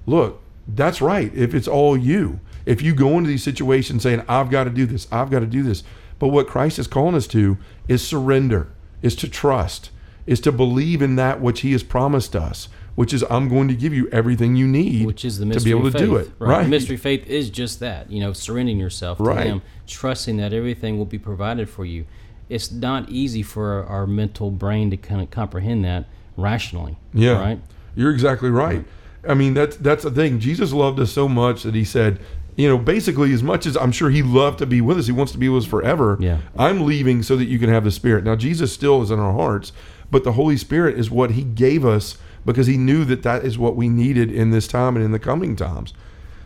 Look, 0.07 0.43
that's 0.69 1.01
right. 1.01 1.33
If 1.35 1.55
it's 1.55 1.69
all 1.69 1.97
you, 1.97 2.41
if 2.65 2.83
you 2.83 2.95
go 2.95 3.17
into 3.19 3.29
these 3.29 3.45
situations 3.45 4.03
saying, 4.03 4.23
I've 4.29 4.51
got 4.51 4.65
to 4.65 4.71
do 4.71 4.87
this, 4.87 5.07
I've 5.13 5.31
got 5.31 5.41
to 5.41 5.47
do 5.47 5.63
this. 5.63 5.83
But 6.19 6.29
what 6.29 6.49
Christ 6.49 6.79
is 6.79 6.87
calling 6.87 7.15
us 7.15 7.27
to 7.29 7.59
is 7.89 8.07
surrender, 8.07 8.69
is 9.03 9.15
to 9.17 9.29
trust, 9.29 9.91
is 10.27 10.41
to 10.41 10.53
believe 10.53 11.03
in 11.03 11.17
that 11.17 11.41
which 11.41 11.61
He 11.61 11.73
has 11.73 11.83
promised 11.83 12.35
us, 12.35 12.69
which 12.97 13.13
is 13.13 13.25
I'm 13.31 13.49
going 13.49 13.69
to 13.69 13.75
give 13.75 13.93
you 13.93 14.09
everything 14.11 14.57
you 14.57 14.67
need 14.67 15.07
which 15.07 15.25
is 15.25 15.39
the 15.39 15.47
mystery 15.47 15.61
to 15.61 15.77
be 15.77 15.79
able 15.79 15.91
to 15.91 15.99
faith, 15.99 16.09
do 16.09 16.17
it. 16.17 16.31
Right. 16.39 16.65
The 16.65 16.69
mystery 16.69 16.97
faith 16.97 17.27
is 17.27 17.51
just 17.51 17.79
that, 17.81 18.11
you 18.11 18.21
know, 18.21 18.33
surrendering 18.33 18.79
yourself 18.79 19.19
to 19.19 19.25
right. 19.25 19.47
Him, 19.47 19.63
trusting 19.87 20.39
that 20.39 20.53
everything 20.53 20.99
will 20.99 21.05
be 21.05 21.19
provided 21.19 21.69
for 21.69 21.85
you. 21.85 22.07
It's 22.49 22.73
not 22.73 23.09
easy 23.11 23.43
for 23.43 23.85
our, 23.85 24.07
mental 24.07 24.51
brain 24.51 24.91
to 24.91 24.97
kind 24.97 25.21
of 25.21 25.31
comprehend 25.31 25.85
that 25.85 26.07
rationally. 26.37 26.97
Yeah. 27.13 27.33
Right. 27.33 27.61
You're 27.95 28.13
exactly 28.13 28.51
right. 28.51 28.85
I 29.29 29.35
mean, 29.35 29.55
that's 29.55 29.77
that's 29.77 30.05
the 30.05 30.11
thing. 30.11 30.41
Jesus 30.41 30.73
loved 30.73 31.01
us 31.01 31.13
so 31.13 31.29
much 31.29 31.63
that 31.63 31.75
he 31.75 31.85
said, 31.85 32.21
you 32.57 32.69
know, 32.69 32.79
basically 32.79 33.33
as 33.33 33.43
much 33.43 33.67
as 33.67 33.77
I'm 33.77 33.93
sure 33.93 34.11
he 34.11 34.23
loved 34.23 34.59
to 34.59 34.67
be 34.67 34.81
with 34.81 34.99
us, 34.99 35.07
he 35.07 35.13
wants 35.13 35.33
to 35.33 35.39
be 35.39 35.49
with 35.49 35.65
us 35.65 35.69
forever. 35.69 36.17
Yeah. 36.21 36.39
I'm 36.59 36.87
leaving 36.87 37.23
so 37.23 37.37
that 37.37 37.45
you 37.45 37.59
can 37.59 37.69
have 37.69 37.85
the 37.85 37.91
Spirit. 37.91 38.25
Now, 38.25 38.35
Jesus 38.37 38.73
still 38.73 39.03
is 39.03 39.11
in 39.11 39.19
our 39.19 39.33
hearts, 39.33 39.73
but 40.11 40.25
the 40.25 40.33
Holy 40.33 40.57
Spirit 40.57 40.99
is 40.99 41.11
what 41.11 41.33
he 41.33 41.43
gave 41.43 41.85
us 41.85 42.17
because 42.47 42.67
he 42.67 42.77
knew 42.77 43.05
that 43.05 43.23
that 43.25 43.45
is 43.45 43.59
what 43.59 43.77
we 43.77 43.89
needed 43.89 44.31
in 44.31 44.51
this 44.51 44.67
time 44.67 44.97
and 44.97 45.05
in 45.05 45.13
the 45.13 45.19
coming 45.19 45.57
times. 45.57 45.93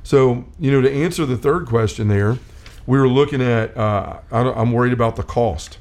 So, 0.03 0.47
you 0.59 0.71
know, 0.71 0.81
to 0.81 0.91
answer 0.91 1.27
the 1.27 1.37
third 1.37 1.67
question 1.67 2.09
there, 2.09 2.39
we 2.87 2.99
were 2.99 3.09
looking 3.09 3.43
at, 3.43 3.77
uh, 3.77 4.21
I'm 4.33 4.73
worried 4.73 4.95
about 4.95 5.17
the 5.17 5.23
cost. 5.23 5.79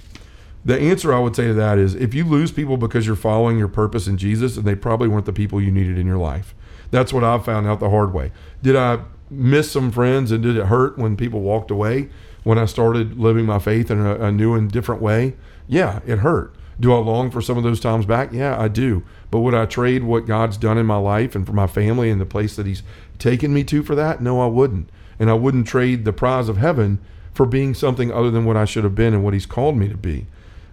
The 0.65 0.77
answer 0.77 1.13
I 1.13 1.19
would 1.19 1.35
say 1.35 1.47
to 1.47 1.53
that 1.53 1.77
is 1.77 1.95
if 1.95 2.13
you 2.13 2.25
lose 2.25 2.51
people 2.51 2.75
because 2.75 3.07
you're 3.07 3.15
following 3.15 3.57
your 3.57 3.69
purpose 3.69 4.07
in 4.07 4.17
Jesus, 4.17 4.57
and 4.57 4.65
they 4.65 4.75
probably 4.75 5.07
weren't 5.07 5.25
the 5.25 5.33
people 5.33 5.61
you 5.61 5.71
needed 5.71 5.97
in 5.97 6.05
your 6.05 6.17
life. 6.17 6.53
That's 6.91 7.13
what 7.13 7.23
I've 7.23 7.45
found 7.45 7.67
out 7.67 7.79
the 7.79 7.89
hard 7.89 8.13
way. 8.13 8.31
Did 8.61 8.75
I 8.75 8.99
miss 9.29 9.71
some 9.71 9.91
friends 9.91 10.31
and 10.31 10.43
did 10.43 10.57
it 10.57 10.65
hurt 10.65 10.97
when 10.97 11.15
people 11.15 11.41
walked 11.41 11.71
away 11.71 12.09
when 12.43 12.57
I 12.57 12.65
started 12.65 13.19
living 13.19 13.45
my 13.45 13.59
faith 13.59 13.91
in 13.91 13.99
a, 13.99 14.15
a 14.15 14.31
new 14.31 14.55
and 14.55 14.71
different 14.71 15.01
way? 15.01 15.35
Yeah, 15.67 15.99
it 16.05 16.19
hurt. 16.19 16.55
Do 16.79 16.93
I 16.93 16.97
long 16.97 17.29
for 17.29 17.41
some 17.41 17.57
of 17.57 17.63
those 17.63 17.79
times 17.79 18.05
back? 18.05 18.31
Yeah, 18.31 18.59
I 18.59 18.69
do. 18.69 19.03
But 19.29 19.39
would 19.39 19.53
I 19.53 19.65
trade 19.65 20.03
what 20.03 20.25
God's 20.25 20.57
done 20.57 20.77
in 20.77 20.85
my 20.85 20.97
life 20.97 21.35
and 21.35 21.45
for 21.45 21.53
my 21.53 21.67
family 21.67 22.09
and 22.09 22.21
the 22.21 22.25
place 22.25 22.55
that 22.55 22.65
He's 22.65 22.83
taken 23.17 23.53
me 23.53 23.63
to 23.65 23.83
for 23.83 23.95
that? 23.95 24.21
No, 24.21 24.41
I 24.41 24.47
wouldn't. 24.47 24.89
And 25.19 25.29
I 25.29 25.33
wouldn't 25.33 25.67
trade 25.67 26.05
the 26.05 26.13
prize 26.13 26.47
of 26.47 26.57
heaven 26.57 26.99
for 27.33 27.45
being 27.45 27.73
something 27.73 28.11
other 28.11 28.31
than 28.31 28.45
what 28.45 28.55
I 28.55 28.65
should 28.65 28.85
have 28.85 28.95
been 28.95 29.13
and 29.13 29.23
what 29.23 29.33
He's 29.33 29.45
called 29.45 29.75
me 29.75 29.89
to 29.89 29.97
be. 29.97 30.27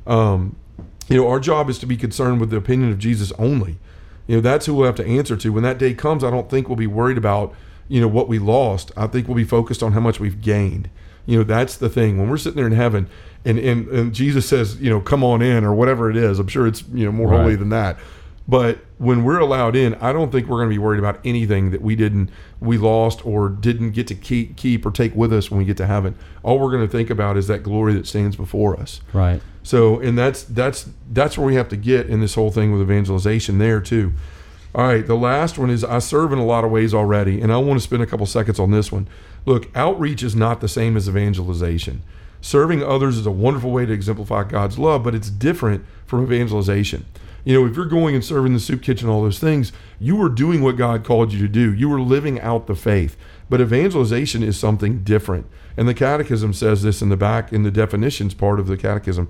Um, 0.07 0.57
you 1.09 1.16
know, 1.16 1.29
our 1.29 1.40
job 1.40 1.68
is 1.68 1.79
to 1.81 1.87
be 1.87 1.96
concerned 1.96 2.40
with 2.40 2.50
the 2.50 2.57
opinion 2.57 2.90
of 2.92 2.98
Jesus 2.98 3.33
only. 3.33 3.76
You 4.27 4.37
know, 4.37 4.41
that's 4.43 4.67
who 4.67 4.75
we'll 4.75 4.87
have 4.87 4.97
to 4.97 5.07
answer 5.07 5.37
to. 5.37 5.53
When 5.53 5.62
that 5.62 5.79
day 5.79 5.95
comes, 5.95 6.25
I 6.25 6.31
don't 6.31 6.51
think 6.51 6.69
we'll 6.69 6.77
be 6.77 6.87
worried 6.87 7.19
about, 7.19 7.55
you 7.89 8.01
know, 8.01 8.09
what 8.09 8.29
we 8.29 8.39
lost. 8.39 8.91
I 8.97 9.07
think 9.07 9.29
we'll 9.29 9.37
be 9.37 9.45
focused 9.45 9.83
on 9.83 9.93
how 9.93 10.01
much 10.01 10.19
we've 10.19 10.41
gained. 10.41 10.91
You 11.27 11.39
know, 11.39 11.45
that's 11.45 11.77
the 11.77 11.89
thing. 11.89 12.19
When 12.19 12.29
we're 12.31 12.37
sitting 12.37 12.57
there 12.57 12.67
in 12.67 12.73
heaven 12.73 13.09
and, 13.45 13.59
and, 13.59 13.89
and 13.89 14.15
Jesus 14.15 14.49
says, 14.49 14.77
you 14.81 14.91
know, 14.91 15.01
come 15.01 15.25
on 15.25 15.43
in 15.43 15.65
or 15.65 15.75
whatever 15.75 16.11
it 16.11 16.17
is, 16.17 16.39
I'm 16.39 16.47
sure 16.49 16.67
it's, 16.67 16.85
you 16.93 17.05
know, 17.05 17.12
more 17.12 17.29
Right. 17.29 17.41
holy 17.41 17.57
than 17.57 17.69
that. 17.71 17.99
But 18.49 18.79
when 18.99 19.25
we're 19.25 19.41
allowed 19.41 19.75
in, 19.75 19.95
I 19.97 20.13
don't 20.13 20.31
think 20.31 20.47
we're 20.47 20.59
going 20.59 20.69
to 20.69 20.75
be 20.75 20.79
worried 20.79 21.01
about 21.01 21.21
anything 21.25 21.73
that 21.73 21.83
we 21.83 21.97
didn't, 21.97 22.31
we 22.61 22.79
lost 22.79 23.25
or 23.27 23.49
didn't 23.49 23.91
get 23.91 24.07
to 24.07 24.15
keep, 24.15 24.57
keep 24.57 24.87
or 24.87 24.93
take 24.93 25.15
with 25.17 25.33
us 25.33 25.51
when 25.51 25.59
we 25.59 25.65
get 25.65 25.77
to 25.79 25.87
heaven. 25.87 26.15
All 26.45 26.61
we're 26.61 26.71
going 26.71 26.87
to 26.87 26.91
think 26.91 27.11
about 27.11 27.37
is 27.37 27.49
that 27.49 27.65
glory 27.65 27.95
that 27.95 28.07
stands 28.07 28.37
before 28.37 28.79
us. 28.79 29.01
Right. 29.13 29.43
So, 29.65 29.99
and 29.99 30.17
that's 30.17 30.45
that's 30.45 30.89
that's 31.11 31.37
where 31.37 31.47
we 31.47 31.57
have 31.57 31.69
to 31.71 31.77
get 31.77 32.07
in 32.07 32.21
this 32.21 32.37
whole 32.37 32.53
thing 32.53 32.71
with 32.71 32.81
evangelization 32.81 33.59
there 33.59 33.81
too. 33.81 34.13
All 34.77 34.87
right, 34.87 35.05
the 35.05 35.17
last 35.17 35.59
one 35.59 35.71
is 35.71 35.83
I 35.83 35.99
serve 35.99 36.33
in 36.33 36.39
a 36.39 36.45
lot 36.45 36.63
of 36.63 36.71
ways 36.71 36.95
already, 36.95 37.41
and 37.41 37.53
I 37.53 37.57
want 37.57 37.81
to 37.81 37.83
spend 37.83 38.03
a 38.03 38.07
couple 38.07 38.27
seconds 38.27 38.61
on 38.61 38.71
this 38.71 38.93
one. 38.93 39.09
Look, 39.45 39.75
outreach 39.75 40.23
is 40.23 40.37
not 40.37 40.61
the 40.61 40.69
same 40.69 40.97
as 40.97 41.09
evangelization. 41.09 42.03
Serving 42.41 42.85
others 42.85 43.17
is 43.17 43.27
a 43.27 43.31
wonderful 43.31 43.73
way 43.73 43.87
to 43.87 43.93
exemplify 43.93 44.45
God's 44.45 44.79
love, 44.79 45.03
but 45.03 45.15
it's 45.15 45.31
different 45.31 45.85
from 46.07 46.23
evangelization. 46.23 47.07
You 47.47 47.55
know, 47.55 47.67
if 47.67 47.77
you're 47.77 47.85
going 47.85 48.17
and 48.17 48.25
serving 48.25 48.55
the 48.55 48.59
soup 48.59 48.83
kitchen, 48.83 49.09
all 49.09 49.23
those 49.23 49.39
things, 49.39 49.71
you 50.01 50.17
were 50.17 50.29
doing 50.29 50.63
what 50.63 50.77
God 50.77 51.05
called 51.05 51.33
you 51.33 51.39
to 51.39 51.49
do. 51.49 51.73
You 51.73 51.89
were 51.89 52.01
living 52.01 52.41
out 52.41 52.67
the 52.67 52.75
faith. 52.75 53.17
But 53.49 53.61
evangelization 53.61 54.43
is 54.43 54.59
something 54.59 55.05
different. 55.05 55.47
And 55.77 55.87
the 55.87 55.95
catechism 55.95 56.53
says 56.53 56.83
this 56.83 57.03
in 57.03 57.09
the 57.09 57.17
back 57.17 57.53
in 57.53 57.63
the 57.63 57.71
definitions 57.71 58.35
part 58.35 58.59
of 58.59 58.67
the 58.67 58.77
catechism. 58.77 59.29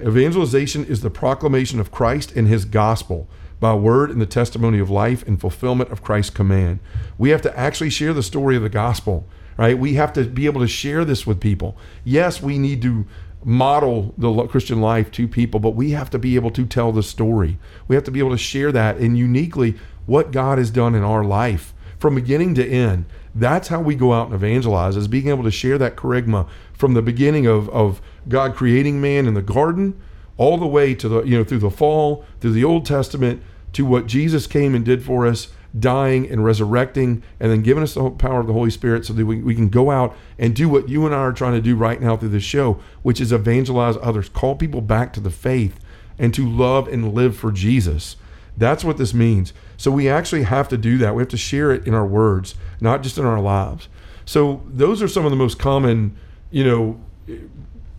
Evangelization 0.00 0.84
is 0.84 1.00
the 1.00 1.10
proclamation 1.10 1.80
of 1.80 1.90
Christ 1.90 2.30
and 2.36 2.46
his 2.46 2.64
gospel 2.64 3.26
by 3.58 3.74
word 3.74 4.12
and 4.12 4.20
the 4.20 4.26
testimony 4.26 4.78
of 4.78 4.88
life 4.88 5.26
and 5.26 5.40
fulfillment 5.40 5.90
of 5.90 6.04
Christ's 6.04 6.30
command. 6.30 6.78
We 7.18 7.30
have 7.30 7.42
to 7.42 7.58
actually 7.58 7.90
share 7.90 8.12
the 8.12 8.22
story 8.22 8.54
of 8.54 8.62
the 8.62 8.68
gospel, 8.68 9.26
right? 9.56 9.76
We 9.76 9.94
have 9.94 10.12
to 10.12 10.22
be 10.22 10.46
able 10.46 10.60
to 10.60 10.68
share 10.68 11.04
this 11.04 11.26
with 11.26 11.40
people. 11.40 11.76
Yes, 12.04 12.40
we 12.40 12.58
need 12.58 12.80
to 12.82 13.06
model 13.46 14.12
the 14.18 14.46
Christian 14.48 14.80
life 14.80 15.12
to 15.12 15.28
people, 15.28 15.60
but 15.60 15.76
we 15.76 15.92
have 15.92 16.10
to 16.10 16.18
be 16.18 16.34
able 16.34 16.50
to 16.50 16.66
tell 16.66 16.90
the 16.90 17.02
story. 17.02 17.58
We 17.86 17.94
have 17.94 18.04
to 18.04 18.10
be 18.10 18.18
able 18.18 18.32
to 18.32 18.36
share 18.36 18.72
that 18.72 18.96
and 18.96 19.16
uniquely 19.16 19.76
what 20.04 20.32
God 20.32 20.58
has 20.58 20.68
done 20.68 20.96
in 20.96 21.04
our 21.04 21.22
life 21.22 21.72
from 22.00 22.16
beginning 22.16 22.56
to 22.56 22.68
end. 22.68 23.04
That's 23.36 23.68
how 23.68 23.80
we 23.80 23.94
go 23.94 24.12
out 24.12 24.26
and 24.26 24.34
evangelize, 24.34 24.96
is 24.96 25.06
being 25.06 25.28
able 25.28 25.44
to 25.44 25.52
share 25.52 25.78
that 25.78 25.94
charisma 25.94 26.48
from 26.72 26.94
the 26.94 27.02
beginning 27.02 27.46
of, 27.46 27.68
of 27.68 28.02
God 28.28 28.56
creating 28.56 29.00
man 29.00 29.28
in 29.28 29.34
the 29.34 29.42
garden 29.42 30.00
all 30.36 30.58
the 30.58 30.66
way 30.66 30.92
to 30.96 31.08
the, 31.08 31.22
you 31.22 31.38
know, 31.38 31.44
through 31.44 31.60
the 31.60 31.70
fall, 31.70 32.24
through 32.40 32.52
the 32.52 32.64
Old 32.64 32.84
Testament, 32.84 33.40
to 33.74 33.86
what 33.86 34.08
Jesus 34.08 34.48
came 34.48 34.74
and 34.74 34.84
did 34.84 35.04
for 35.04 35.24
us, 35.24 35.48
dying 35.78 36.28
and 36.28 36.44
resurrecting 36.44 37.22
and 37.40 37.50
then 37.50 37.62
giving 37.62 37.82
us 37.82 37.94
the 37.94 38.10
power 38.10 38.40
of 38.40 38.46
the 38.46 38.52
Holy 38.52 38.70
Spirit 38.70 39.04
so 39.04 39.12
that 39.12 39.26
we, 39.26 39.42
we 39.42 39.54
can 39.54 39.68
go 39.68 39.90
out 39.90 40.16
and 40.38 40.54
do 40.54 40.68
what 40.68 40.88
you 40.88 41.04
and 41.06 41.14
I 41.14 41.18
are 41.18 41.32
trying 41.32 41.54
to 41.54 41.60
do 41.60 41.76
right 41.76 42.00
now 42.00 42.16
through 42.16 42.30
this 42.30 42.44
show, 42.44 42.80
which 43.02 43.20
is 43.20 43.32
evangelize 43.32 43.96
others, 44.00 44.28
call 44.28 44.56
people 44.56 44.80
back 44.80 45.12
to 45.14 45.20
the 45.20 45.30
faith 45.30 45.78
and 46.18 46.32
to 46.34 46.48
love 46.48 46.88
and 46.88 47.12
live 47.14 47.36
for 47.36 47.52
Jesus. 47.52 48.16
That's 48.56 48.84
what 48.84 48.96
this 48.96 49.12
means. 49.12 49.52
So 49.76 49.90
we 49.90 50.08
actually 50.08 50.44
have 50.44 50.68
to 50.68 50.78
do 50.78 50.96
that. 50.98 51.14
We 51.14 51.22
have 51.22 51.28
to 51.28 51.36
share 51.36 51.70
it 51.72 51.86
in 51.86 51.92
our 51.92 52.06
words, 52.06 52.54
not 52.80 53.02
just 53.02 53.18
in 53.18 53.26
our 53.26 53.40
lives. 53.40 53.88
So 54.24 54.62
those 54.66 55.02
are 55.02 55.08
some 55.08 55.24
of 55.24 55.30
the 55.30 55.36
most 55.36 55.58
common, 55.58 56.16
you 56.50 56.64
know, 56.64 57.00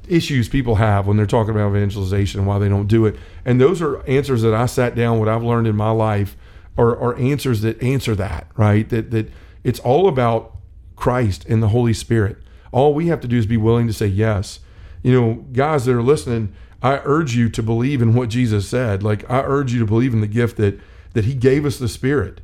issues 0.07 0.49
people 0.49 0.75
have 0.75 1.05
when 1.05 1.17
they're 1.17 1.25
talking 1.25 1.51
about 1.51 1.69
evangelization 1.69 2.39
and 2.39 2.47
why 2.47 2.57
they 2.57 2.69
don't 2.69 2.87
do 2.87 3.05
it. 3.05 3.15
And 3.45 3.61
those 3.61 3.81
are 3.81 4.01
answers 4.07 4.41
that 4.41 4.53
I 4.53 4.65
sat 4.65 4.95
down, 4.95 5.19
what 5.19 5.29
I've 5.29 5.43
learned 5.43 5.67
in 5.67 5.75
my 5.75 5.91
life 5.91 6.35
are, 6.77 6.97
are 6.97 7.17
answers 7.17 7.61
that 7.61 7.81
answer 7.81 8.15
that, 8.15 8.47
right? 8.55 8.87
That 8.89 9.11
that 9.11 9.31
it's 9.63 9.79
all 9.79 10.07
about 10.07 10.55
Christ 10.95 11.45
and 11.45 11.61
the 11.61 11.69
Holy 11.69 11.93
Spirit. 11.93 12.37
All 12.71 12.93
we 12.93 13.07
have 13.07 13.21
to 13.21 13.27
do 13.27 13.37
is 13.37 13.45
be 13.45 13.57
willing 13.57 13.87
to 13.87 13.93
say 13.93 14.07
yes. 14.07 14.59
You 15.03 15.13
know, 15.13 15.33
guys 15.53 15.85
that 15.85 15.95
are 15.95 16.01
listening, 16.03 16.53
I 16.81 17.01
urge 17.05 17.35
you 17.35 17.49
to 17.49 17.63
believe 17.63 18.01
in 18.01 18.13
what 18.13 18.29
Jesus 18.29 18.67
said. 18.67 19.03
Like 19.03 19.29
I 19.29 19.41
urge 19.41 19.73
you 19.73 19.79
to 19.79 19.85
believe 19.85 20.13
in 20.13 20.21
the 20.21 20.27
gift 20.27 20.57
that 20.57 20.79
that 21.13 21.25
He 21.25 21.33
gave 21.33 21.65
us 21.65 21.79
the 21.79 21.87
Spirit. 21.87 22.41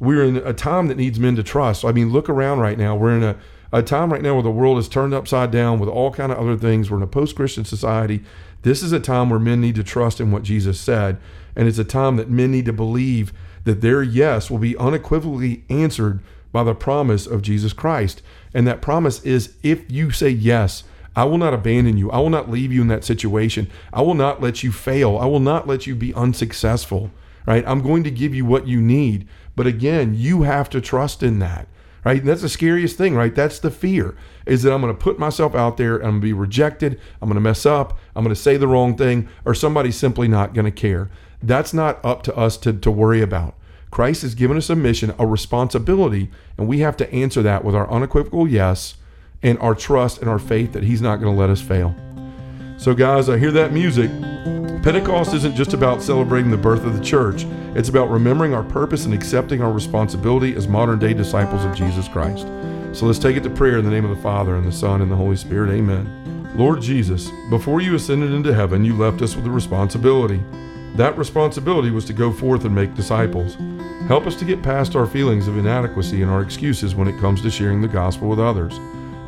We're 0.00 0.24
in 0.24 0.36
a 0.36 0.52
time 0.52 0.88
that 0.88 0.96
needs 0.96 1.20
men 1.20 1.36
to 1.36 1.42
trust. 1.42 1.84
I 1.84 1.92
mean, 1.92 2.10
look 2.10 2.28
around 2.28 2.58
right 2.58 2.76
now. 2.76 2.96
We're 2.96 3.16
in 3.16 3.22
a, 3.22 3.36
a 3.72 3.82
time 3.82 4.12
right 4.12 4.22
now 4.22 4.34
where 4.34 4.42
the 4.42 4.50
world 4.50 4.78
is 4.78 4.88
turned 4.88 5.14
upside 5.14 5.50
down 5.50 5.78
with 5.78 5.88
all 5.88 6.10
kind 6.10 6.32
of 6.32 6.38
other 6.38 6.56
things. 6.56 6.90
We're 6.90 6.96
in 6.96 7.04
a 7.04 7.06
post-Christian 7.06 7.64
society. 7.64 8.22
This 8.62 8.82
is 8.82 8.92
a 8.92 9.00
time 9.00 9.30
where 9.30 9.38
men 9.38 9.60
need 9.60 9.76
to 9.76 9.84
trust 9.84 10.20
in 10.20 10.32
what 10.32 10.42
Jesus 10.42 10.80
said, 10.80 11.18
and 11.54 11.68
it's 11.68 11.78
a 11.78 11.84
time 11.84 12.16
that 12.16 12.30
men 12.30 12.50
need 12.50 12.64
to 12.66 12.72
believe 12.72 13.32
that 13.64 13.80
their 13.80 14.02
yes 14.02 14.50
will 14.50 14.58
be 14.58 14.76
unequivocally 14.76 15.64
answered 15.68 16.20
by 16.52 16.62
the 16.64 16.74
promise 16.74 17.26
of 17.26 17.42
Jesus 17.42 17.72
Christ. 17.72 18.22
And 18.54 18.66
that 18.66 18.82
promise 18.82 19.22
is 19.22 19.54
if 19.62 19.90
you 19.90 20.10
say 20.10 20.28
yes, 20.28 20.84
I 21.14 21.24
will 21.24 21.38
not 21.38 21.54
abandon 21.54 21.96
you. 21.96 22.10
I 22.10 22.18
will 22.18 22.30
not 22.30 22.50
leave 22.50 22.72
you 22.72 22.82
in 22.82 22.88
that 22.88 23.04
situation. 23.04 23.70
I 23.92 24.02
will 24.02 24.14
not 24.14 24.40
let 24.40 24.62
you 24.62 24.72
fail. 24.72 25.18
I 25.18 25.26
will 25.26 25.40
not 25.40 25.66
let 25.66 25.86
you 25.86 25.94
be 25.94 26.14
unsuccessful, 26.14 27.10
right? 27.46 27.64
I'm 27.66 27.82
going 27.82 28.04
to 28.04 28.10
give 28.10 28.34
you 28.34 28.44
what 28.44 28.66
you 28.66 28.80
need. 28.80 29.28
But 29.54 29.66
again, 29.66 30.14
you 30.14 30.42
have 30.42 30.70
to 30.70 30.80
trust 30.80 31.22
in 31.22 31.38
that, 31.40 31.68
right? 32.04 32.20
And 32.20 32.28
that's 32.28 32.40
the 32.40 32.48
scariest 32.48 32.96
thing, 32.96 33.14
right? 33.14 33.34
That's 33.34 33.58
the 33.58 33.70
fear 33.70 34.16
is 34.46 34.62
that 34.62 34.72
I'm 34.72 34.80
going 34.80 34.94
to 34.94 35.00
put 35.00 35.18
myself 35.18 35.54
out 35.54 35.76
there 35.76 35.96
and 35.96 36.04
I'm 36.04 36.10
going 36.12 36.20
to 36.22 36.26
be 36.26 36.32
rejected. 36.32 36.98
I'm 37.20 37.28
going 37.28 37.34
to 37.34 37.40
mess 37.40 37.66
up. 37.66 37.98
I'm 38.16 38.24
going 38.24 38.34
to 38.34 38.40
say 38.40 38.56
the 38.56 38.66
wrong 38.66 38.96
thing 38.96 39.28
or 39.44 39.54
somebody's 39.54 39.96
simply 39.96 40.28
not 40.28 40.54
going 40.54 40.64
to 40.64 40.70
care. 40.70 41.10
That's 41.42 41.74
not 41.74 42.02
up 42.04 42.22
to 42.24 42.36
us 42.36 42.56
to, 42.58 42.72
to 42.72 42.90
worry 42.90 43.22
about. 43.22 43.54
Christ 43.90 44.22
has 44.22 44.34
given 44.34 44.56
us 44.56 44.70
a 44.70 44.76
mission, 44.76 45.14
a 45.18 45.26
responsibility, 45.26 46.30
and 46.56 46.66
we 46.66 46.78
have 46.80 46.96
to 46.96 47.12
answer 47.12 47.42
that 47.42 47.62
with 47.62 47.74
our 47.74 47.90
unequivocal 47.90 48.48
yes 48.48 48.94
and 49.42 49.58
our 49.58 49.74
trust 49.74 50.18
and 50.18 50.30
our 50.30 50.38
faith 50.38 50.72
that 50.72 50.84
He's 50.84 51.02
not 51.02 51.16
going 51.16 51.34
to 51.34 51.38
let 51.38 51.50
us 51.50 51.60
fail. 51.60 51.94
So, 52.78 52.94
guys, 52.94 53.28
I 53.28 53.38
hear 53.38 53.50
that 53.52 53.72
music. 53.72 54.10
Pentecost 54.82 55.34
isn't 55.34 55.54
just 55.54 55.74
about 55.74 56.02
celebrating 56.02 56.50
the 56.50 56.56
birth 56.56 56.84
of 56.84 56.96
the 56.96 57.04
church, 57.04 57.44
it's 57.74 57.88
about 57.88 58.10
remembering 58.10 58.54
our 58.54 58.64
purpose 58.64 59.04
and 59.04 59.14
accepting 59.14 59.62
our 59.62 59.70
responsibility 59.70 60.54
as 60.56 60.66
modern 60.66 60.98
day 60.98 61.12
disciples 61.12 61.64
of 61.64 61.74
Jesus 61.74 62.08
Christ. 62.08 62.46
So, 62.92 63.04
let's 63.04 63.18
take 63.18 63.36
it 63.36 63.42
to 63.42 63.50
prayer 63.50 63.78
in 63.78 63.84
the 63.84 63.90
name 63.90 64.04
of 64.06 64.16
the 64.16 64.22
Father, 64.22 64.56
and 64.56 64.66
the 64.66 64.72
Son, 64.72 65.02
and 65.02 65.10
the 65.10 65.16
Holy 65.16 65.36
Spirit. 65.36 65.70
Amen. 65.70 66.54
Lord 66.56 66.80
Jesus, 66.80 67.30
before 67.50 67.82
you 67.82 67.94
ascended 67.94 68.32
into 68.32 68.54
heaven, 68.54 68.84
you 68.84 68.96
left 68.96 69.20
us 69.20 69.36
with 69.36 69.46
a 69.46 69.50
responsibility. 69.50 70.42
That 70.96 71.16
responsibility 71.16 71.90
was 71.90 72.04
to 72.06 72.12
go 72.12 72.32
forth 72.32 72.64
and 72.64 72.74
make 72.74 72.94
disciples. 72.94 73.56
Help 74.08 74.26
us 74.26 74.36
to 74.36 74.44
get 74.44 74.62
past 74.62 74.94
our 74.94 75.06
feelings 75.06 75.48
of 75.48 75.56
inadequacy 75.56 76.20
and 76.20 76.30
our 76.30 76.42
excuses 76.42 76.94
when 76.94 77.08
it 77.08 77.18
comes 77.18 77.40
to 77.42 77.50
sharing 77.50 77.80
the 77.80 77.88
gospel 77.88 78.28
with 78.28 78.38
others. 78.38 78.76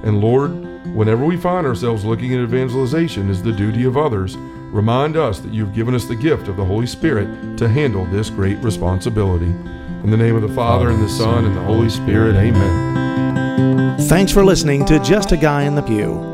And 0.02 0.20
Lord, 0.20 0.50
whenever 0.94 1.24
we 1.24 1.38
find 1.38 1.66
ourselves 1.66 2.04
looking 2.04 2.34
at 2.34 2.40
evangelization 2.40 3.30
as 3.30 3.42
the 3.42 3.52
duty 3.52 3.84
of 3.84 3.96
others, 3.96 4.36
remind 4.36 5.16
us 5.16 5.40
that 5.40 5.54
you've 5.54 5.74
given 5.74 5.94
us 5.94 6.04
the 6.04 6.16
gift 6.16 6.48
of 6.48 6.56
the 6.56 6.64
Holy 6.64 6.86
Spirit 6.86 7.56
to 7.56 7.68
handle 7.68 8.04
this 8.06 8.28
great 8.28 8.58
responsibility. 8.58 9.46
In 9.46 10.10
the 10.10 10.18
name 10.18 10.36
of 10.36 10.42
the 10.42 10.54
Father, 10.54 10.90
and 10.90 11.02
the 11.02 11.08
Son, 11.08 11.46
and 11.46 11.56
the 11.56 11.62
Holy 11.62 11.88
Spirit, 11.88 12.36
amen. 12.36 13.98
Thanks 14.00 14.30
for 14.30 14.44
listening 14.44 14.84
to 14.84 14.98
Just 14.98 15.32
a 15.32 15.36
Guy 15.38 15.62
in 15.62 15.76
the 15.76 15.82
Pew. 15.82 16.33